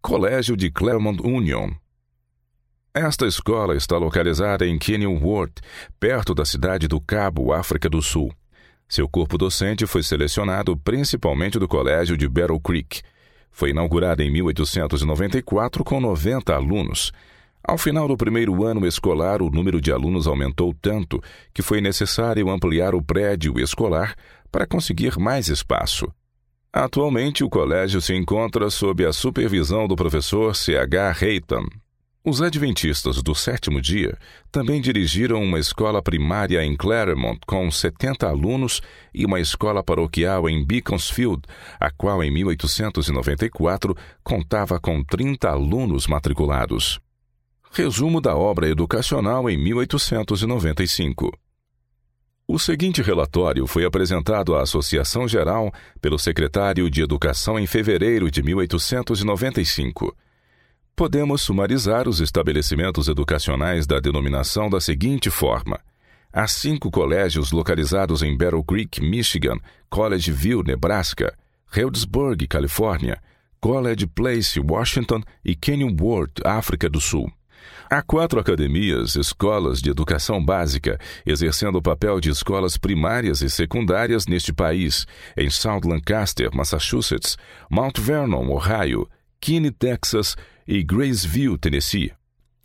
Colégio 0.02 0.56
de 0.56 0.70
Claremont 0.70 1.20
Union. 1.22 1.70
Esta 2.94 3.26
escola 3.26 3.76
está 3.76 3.96
localizada 3.96 4.66
em 4.66 4.78
Kenilworth, 4.78 5.60
perto 5.98 6.34
da 6.34 6.44
cidade 6.44 6.88
do 6.88 7.00
Cabo, 7.00 7.52
África 7.52 7.88
do 7.88 8.02
Sul. 8.02 8.32
Seu 8.88 9.08
corpo 9.08 9.36
docente 9.36 9.86
foi 9.86 10.02
selecionado 10.02 10.76
principalmente 10.76 11.58
do 11.58 11.68
Colégio 11.68 12.16
de 12.16 12.28
Battle 12.28 12.58
Creek. 12.58 13.02
Foi 13.50 13.70
inaugurada 13.70 14.22
em 14.22 14.30
1894 14.30 15.84
com 15.84 16.00
90 16.00 16.54
alunos. 16.54 17.12
Ao 17.62 17.76
final 17.76 18.08
do 18.08 18.16
primeiro 18.16 18.64
ano 18.64 18.86
escolar, 18.86 19.42
o 19.42 19.50
número 19.50 19.80
de 19.80 19.92
alunos 19.92 20.26
aumentou 20.26 20.74
tanto 20.80 21.22
que 21.52 21.62
foi 21.62 21.80
necessário 21.80 22.48
ampliar 22.48 22.94
o 22.94 23.02
prédio 23.02 23.58
escolar 23.60 24.14
para 24.50 24.66
conseguir 24.66 25.18
mais 25.18 25.48
espaço. 25.48 26.10
Atualmente, 26.72 27.42
o 27.42 27.48
colégio 27.50 28.00
se 28.00 28.14
encontra 28.14 28.70
sob 28.70 29.04
a 29.04 29.12
supervisão 29.12 29.88
do 29.88 29.96
professor 29.96 30.54
C.H. 30.54 31.16
Hayton. 31.20 31.66
Os 32.24 32.42
adventistas 32.42 33.22
do 33.22 33.34
sétimo 33.34 33.80
dia 33.80 34.14
também 34.52 34.80
dirigiram 34.82 35.42
uma 35.42 35.58
escola 35.58 36.02
primária 36.02 36.62
em 36.62 36.76
Claremont 36.76 37.38
com 37.46 37.70
70 37.70 38.28
alunos 38.28 38.82
e 39.14 39.24
uma 39.24 39.40
escola 39.40 39.82
paroquial 39.82 40.46
em 40.46 40.62
Beaconsfield, 40.62 41.42
a 41.80 41.90
qual 41.90 42.22
em 42.22 42.30
1894 42.30 43.96
contava 44.22 44.78
com 44.78 45.02
30 45.02 45.48
alunos 45.48 46.06
matriculados. 46.06 47.00
Resumo 47.78 48.20
da 48.20 48.34
obra 48.34 48.68
educacional 48.68 49.48
em 49.48 49.56
1895. 49.56 51.32
O 52.44 52.58
seguinte 52.58 53.00
relatório 53.00 53.68
foi 53.68 53.84
apresentado 53.84 54.56
à 54.56 54.62
Associação 54.62 55.28
Geral 55.28 55.72
pelo 56.00 56.18
secretário 56.18 56.90
de 56.90 57.02
Educação 57.02 57.56
em 57.56 57.68
fevereiro 57.68 58.32
de 58.32 58.42
1895. 58.42 60.12
Podemos 60.96 61.40
sumarizar 61.40 62.08
os 62.08 62.18
estabelecimentos 62.18 63.06
educacionais 63.06 63.86
da 63.86 64.00
denominação 64.00 64.68
da 64.68 64.80
seguinte 64.80 65.30
forma: 65.30 65.78
há 66.32 66.48
cinco 66.48 66.90
colégios 66.90 67.52
localizados 67.52 68.24
em 68.24 68.36
Battle 68.36 68.64
Creek, 68.64 69.00
Michigan, 69.00 69.60
College 69.88 70.32
View, 70.32 70.64
Nebraska, 70.64 71.32
Healdsburg, 71.72 72.44
Califórnia, 72.48 73.22
College 73.60 74.08
Place, 74.08 74.58
Washington 74.58 75.22
e 75.44 75.54
Kenilworth, 75.54 76.44
África 76.44 76.90
do 76.90 77.00
Sul. 77.00 77.32
Há 77.90 78.02
quatro 78.02 78.38
academias, 78.38 79.16
escolas 79.16 79.80
de 79.80 79.90
educação 79.90 80.44
básica, 80.44 80.98
exercendo 81.24 81.76
o 81.76 81.82
papel 81.82 82.20
de 82.20 82.30
escolas 82.30 82.76
primárias 82.76 83.40
e 83.40 83.48
secundárias 83.48 84.26
neste 84.26 84.52
país, 84.52 85.06
em 85.36 85.48
South 85.48 85.82
Lancaster, 85.84 86.50
Massachusetts, 86.54 87.36
Mount 87.70 87.98
Vernon, 87.98 88.48
Ohio, 88.50 89.08
Keene, 89.40 89.70
Texas 89.70 90.36
e 90.66 90.82
Graceville, 90.82 91.58
Tennessee. 91.58 92.12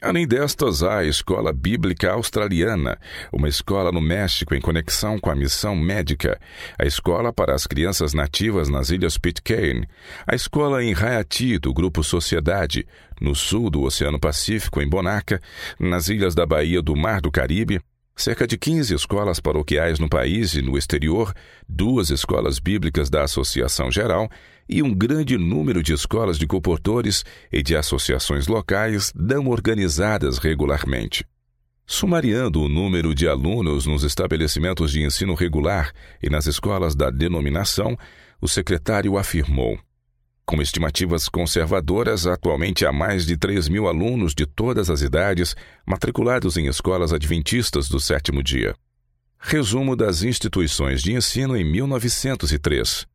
Além 0.03 0.27
destas, 0.27 0.83
há 0.83 0.97
a 0.97 1.05
Escola 1.05 1.53
Bíblica 1.53 2.11
Australiana, 2.11 2.99
uma 3.31 3.47
escola 3.47 3.89
no 3.89 4.01
México 4.01 4.53
em 4.53 4.59
conexão 4.59 5.17
com 5.17 5.29
a 5.29 5.35
missão 5.35 5.77
médica, 5.77 6.37
a 6.77 6.85
Escola 6.85 7.31
para 7.31 7.55
as 7.55 7.65
Crianças 7.65 8.13
Nativas 8.13 8.67
nas 8.67 8.89
Ilhas 8.89 9.17
Pitcairn, 9.17 9.87
a 10.27 10.35
Escola 10.35 10.83
em 10.83 10.93
Haiti 10.93 11.57
do 11.57 11.73
Grupo 11.73 12.03
Sociedade, 12.03 12.85
no 13.23 13.33
sul 13.33 13.69
do 13.69 13.83
Oceano 13.83 14.19
Pacífico, 14.19 14.81
em 14.81 14.87
Bonaca, 14.87 15.41
nas 15.79 16.09
ilhas 16.09 16.35
da 16.35 16.45
Baía 16.45 16.81
do 16.81 16.93
Mar 16.93 17.21
do 17.21 17.31
Caribe, 17.31 17.79
cerca 18.15 18.45
de 18.45 18.57
15 18.57 18.93
escolas 18.93 19.39
paroquiais 19.39 19.97
no 19.97 20.09
país 20.09 20.53
e 20.53 20.61
no 20.61 20.77
exterior, 20.77 21.33
duas 21.67 22.09
escolas 22.09 22.59
bíblicas 22.59 23.09
da 23.09 23.23
Associação 23.23 23.89
Geral 23.89 24.29
e 24.67 24.83
um 24.83 24.93
grande 24.93 25.37
número 25.37 25.81
de 25.81 25.93
escolas 25.93 26.37
de 26.37 26.45
comportores 26.45 27.23
e 27.51 27.63
de 27.63 27.75
associações 27.75 28.47
locais 28.47 29.11
não 29.15 29.47
organizadas 29.47 30.37
regularmente. 30.37 31.25
Sumariando 31.85 32.61
o 32.61 32.69
número 32.69 33.15
de 33.15 33.27
alunos 33.27 33.85
nos 33.85 34.03
estabelecimentos 34.03 34.91
de 34.91 35.01
ensino 35.01 35.33
regular 35.33 35.91
e 36.21 36.29
nas 36.29 36.45
escolas 36.45 36.95
da 36.95 37.09
denominação, 37.09 37.97
o 38.39 38.47
secretário 38.47 39.17
afirmou: 39.17 39.77
com 40.45 40.61
estimativas 40.61 41.29
conservadoras, 41.29 42.27
atualmente 42.27 42.85
há 42.85 42.91
mais 42.91 43.25
de 43.25 43.37
3 43.37 43.69
mil 43.69 43.87
alunos 43.87 44.33
de 44.33 44.45
todas 44.45 44.89
as 44.89 45.01
idades 45.01 45.55
matriculados 45.85 46.57
em 46.57 46.67
escolas 46.67 47.13
adventistas 47.13 47.87
do 47.87 47.99
sétimo 47.99 48.43
dia. 48.43 48.75
Resumo 49.39 49.95
das 49.95 50.23
instituições 50.23 51.01
de 51.01 51.13
ensino 51.13 51.55
em 51.55 51.63
1903. 51.63 53.05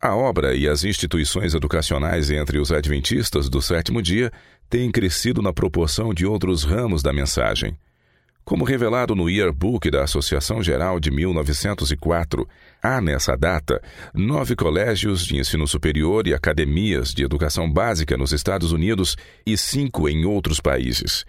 A 0.00 0.14
obra 0.14 0.54
e 0.54 0.68
as 0.68 0.84
instituições 0.84 1.54
educacionais 1.54 2.30
entre 2.30 2.58
os 2.58 2.70
adventistas 2.70 3.48
do 3.48 3.62
sétimo 3.62 4.02
dia 4.02 4.30
têm 4.68 4.90
crescido 4.90 5.40
na 5.40 5.52
proporção 5.52 6.12
de 6.12 6.26
outros 6.26 6.64
ramos 6.64 7.02
da 7.02 7.12
mensagem. 7.12 7.76
Como 8.46 8.64
revelado 8.64 9.16
no 9.16 9.28
Yearbook 9.28 9.90
da 9.90 10.04
Associação 10.04 10.62
Geral 10.62 11.00
de 11.00 11.10
1904, 11.10 12.48
há 12.80 13.00
nessa 13.00 13.36
data 13.36 13.82
nove 14.14 14.54
colégios 14.54 15.26
de 15.26 15.36
ensino 15.36 15.66
superior 15.66 16.28
e 16.28 16.32
academias 16.32 17.12
de 17.12 17.24
educação 17.24 17.68
básica 17.68 18.16
nos 18.16 18.30
Estados 18.30 18.70
Unidos 18.70 19.16
e 19.44 19.56
cinco 19.56 20.08
em 20.08 20.24
outros 20.24 20.60
países. 20.60 21.24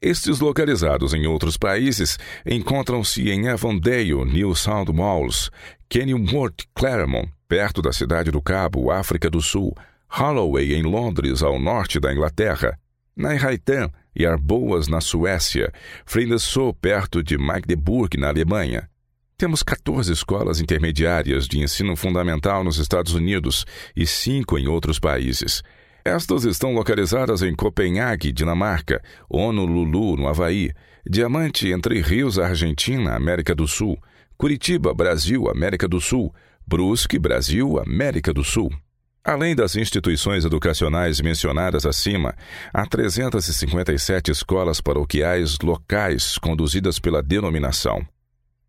Estes 0.00 0.40
localizados 0.40 1.12
em 1.12 1.26
outros 1.26 1.58
países 1.58 2.18
encontram-se 2.46 3.28
em 3.30 3.50
Avondale, 3.50 4.24
New 4.24 4.54
South 4.54 4.86
Wales, 4.94 5.50
Kenilworth, 5.90 6.64
Claremont, 6.74 7.28
perto 7.46 7.82
da 7.82 7.92
cidade 7.92 8.30
do 8.30 8.40
Cabo, 8.40 8.90
África 8.90 9.28
do 9.28 9.42
Sul, 9.42 9.76
Holloway, 10.08 10.72
em 10.72 10.84
Londres, 10.84 11.42
ao 11.42 11.60
norte 11.60 12.00
da 12.00 12.10
Inglaterra, 12.10 12.78
Naihaitan 13.14 13.90
e 14.14 14.26
Arboas, 14.26 14.88
na 14.88 15.00
Suécia, 15.00 15.72
Frindesau, 16.04 16.74
perto 16.74 17.22
de 17.22 17.36
Magdeburg, 17.38 18.16
na 18.18 18.28
Alemanha. 18.28 18.88
Temos 19.36 19.62
14 19.62 20.12
escolas 20.12 20.60
intermediárias 20.60 21.48
de 21.48 21.58
ensino 21.58 21.96
fundamental 21.96 22.62
nos 22.62 22.78
Estados 22.78 23.12
Unidos 23.12 23.64
e 23.96 24.06
cinco 24.06 24.58
em 24.58 24.68
outros 24.68 24.98
países. 25.00 25.62
Estas 26.04 26.44
estão 26.44 26.74
localizadas 26.74 27.42
em 27.42 27.54
Copenhague, 27.54 28.32
Dinamarca, 28.32 29.02
Honolulu, 29.28 30.16
no 30.16 30.28
Havaí, 30.28 30.70
Diamante, 31.08 31.68
Entre 31.72 32.00
Rios, 32.00 32.38
Argentina, 32.38 33.14
América 33.14 33.54
do 33.54 33.66
Sul, 33.66 33.98
Curitiba, 34.36 34.92
Brasil, 34.94 35.48
América 35.48 35.88
do 35.88 36.00
Sul, 36.00 36.32
Brusque, 36.66 37.18
Brasil, 37.18 37.78
América 37.78 38.32
do 38.32 38.44
Sul. 38.44 38.70
Além 39.24 39.54
das 39.54 39.76
instituições 39.76 40.44
educacionais 40.44 41.20
mencionadas 41.20 41.86
acima, 41.86 42.34
há 42.74 42.84
357 42.84 44.32
escolas 44.32 44.80
paroquiais 44.80 45.58
locais 45.62 46.36
conduzidas 46.38 46.98
pela 46.98 47.22
denominação. 47.22 48.04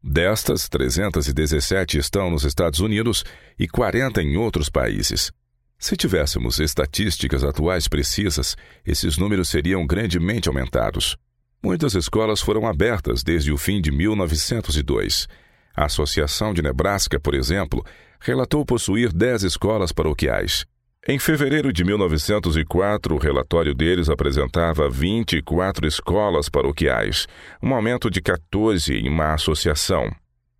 Destas, 0.03 0.69
317 0.69 1.97
estão 1.97 2.29
nos 2.29 2.43
Estados 2.43 2.79
Unidos 2.79 3.23
e 3.57 3.67
40 3.67 4.21
em 4.21 4.37
outros 4.37 4.69
países. 4.69 5.31
Se 5.79 5.97
tivéssemos 5.97 6.59
estatísticas 6.59 7.43
atuais 7.43 7.87
precisas, 7.87 8.55
esses 8.85 9.17
números 9.17 9.49
seriam 9.49 9.87
grandemente 9.87 10.49
aumentados. 10.49 11.17
Muitas 11.63 11.95
escolas 11.95 12.41
foram 12.41 12.67
abertas 12.67 13.23
desde 13.23 13.51
o 13.51 13.57
fim 13.57 13.81
de 13.81 13.91
1902 13.91 15.27
a 15.75 15.85
Associação 15.85 16.53
de 16.53 16.61
Nebraska, 16.61 17.19
por 17.19 17.33
exemplo, 17.33 17.83
relatou 18.23 18.65
possuir 18.65 19.11
10 19.11 19.43
escolas 19.43 19.91
paroquiais. 19.91 20.65
Em 21.05 21.19
fevereiro 21.19 21.73
de 21.73 21.83
1904, 21.83 23.13
o 23.13 23.17
relatório 23.17 23.75
deles 23.75 24.07
apresentava 24.07 24.89
24 24.89 25.85
escolas 25.85 26.47
paroquiais, 26.47 27.27
um 27.61 27.75
aumento 27.75 28.09
de 28.09 28.21
14 28.21 28.93
em 28.93 29.09
uma 29.09 29.33
associação. 29.33 30.09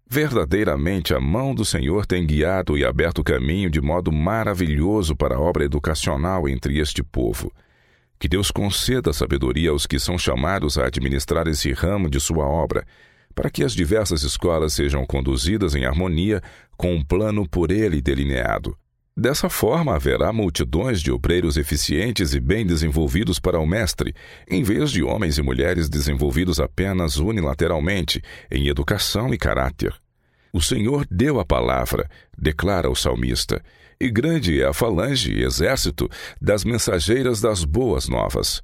Verdadeiramente 0.06 1.14
a 1.14 1.22
mão 1.22 1.56
do 1.56 1.64
Senhor 1.64 2.06
tem 2.06 2.28
guiado 2.28 2.78
e 2.78 2.84
aberto 2.84 3.20
o 3.20 3.24
caminho 3.24 3.70
de 3.70 3.80
modo 3.80 4.12
maravilhoso 4.12 5.16
para 5.16 5.38
a 5.38 5.40
obra 5.40 5.64
educacional 5.64 6.50
entre 6.50 6.80
este 6.80 7.02
povo. 7.02 7.50
Que 8.20 8.28
Deus 8.28 8.52
conceda 8.52 9.14
sabedoria 9.14 9.70
aos 9.70 9.88
que 9.88 9.98
são 10.00 10.18
chamados 10.18 10.78
a 10.78 10.88
administrar 10.88 11.48
esse 11.48 11.72
ramo 11.72 12.10
de 12.10 12.20
sua 12.20 12.46
obra 12.46 12.86
para 13.34 13.50
que 13.50 13.64
as 13.64 13.74
diversas 13.74 14.24
escolas 14.24 14.74
sejam 14.74 15.06
conduzidas 15.06 15.76
em 15.76 15.86
harmonia 15.86 16.42
com 16.78 16.94
um 16.96 17.04
plano 17.04 17.48
por 17.48 17.72
ele 17.72 18.02
delineado. 18.02 18.78
Dessa 19.16 19.48
forma, 19.48 19.96
haverá 19.96 20.34
multidões 20.34 21.00
de 21.00 21.12
obreiros 21.12 21.56
eficientes 21.56 22.34
e 22.34 22.40
bem 22.40 22.66
desenvolvidos 22.66 23.40
para 23.40 23.60
o 23.60 23.66
Mestre, 23.66 24.16
em 24.50 24.64
vez 24.64 24.90
de 24.90 25.04
homens 25.04 25.38
e 25.38 25.44
mulheres 25.44 25.88
desenvolvidos 25.88 26.60
apenas 26.60 27.18
unilateralmente 27.18 28.24
em 28.50 28.68
educação 28.68 29.32
e 29.32 29.38
caráter. 29.38 29.94
O 30.52 30.60
Senhor 30.60 31.06
deu 31.12 31.40
a 31.40 31.46
palavra, 31.46 32.10
declara 32.36 32.90
o 32.90 32.96
salmista, 32.96 33.64
e 34.00 34.10
grande 34.10 34.60
é 34.60 34.66
a 34.66 34.74
falange 34.74 35.32
e 35.32 35.44
exército 35.44 36.10
das 36.42 36.66
mensageiras 36.66 37.40
das 37.40 37.64
boas 37.64 38.10
novas. 38.10 38.62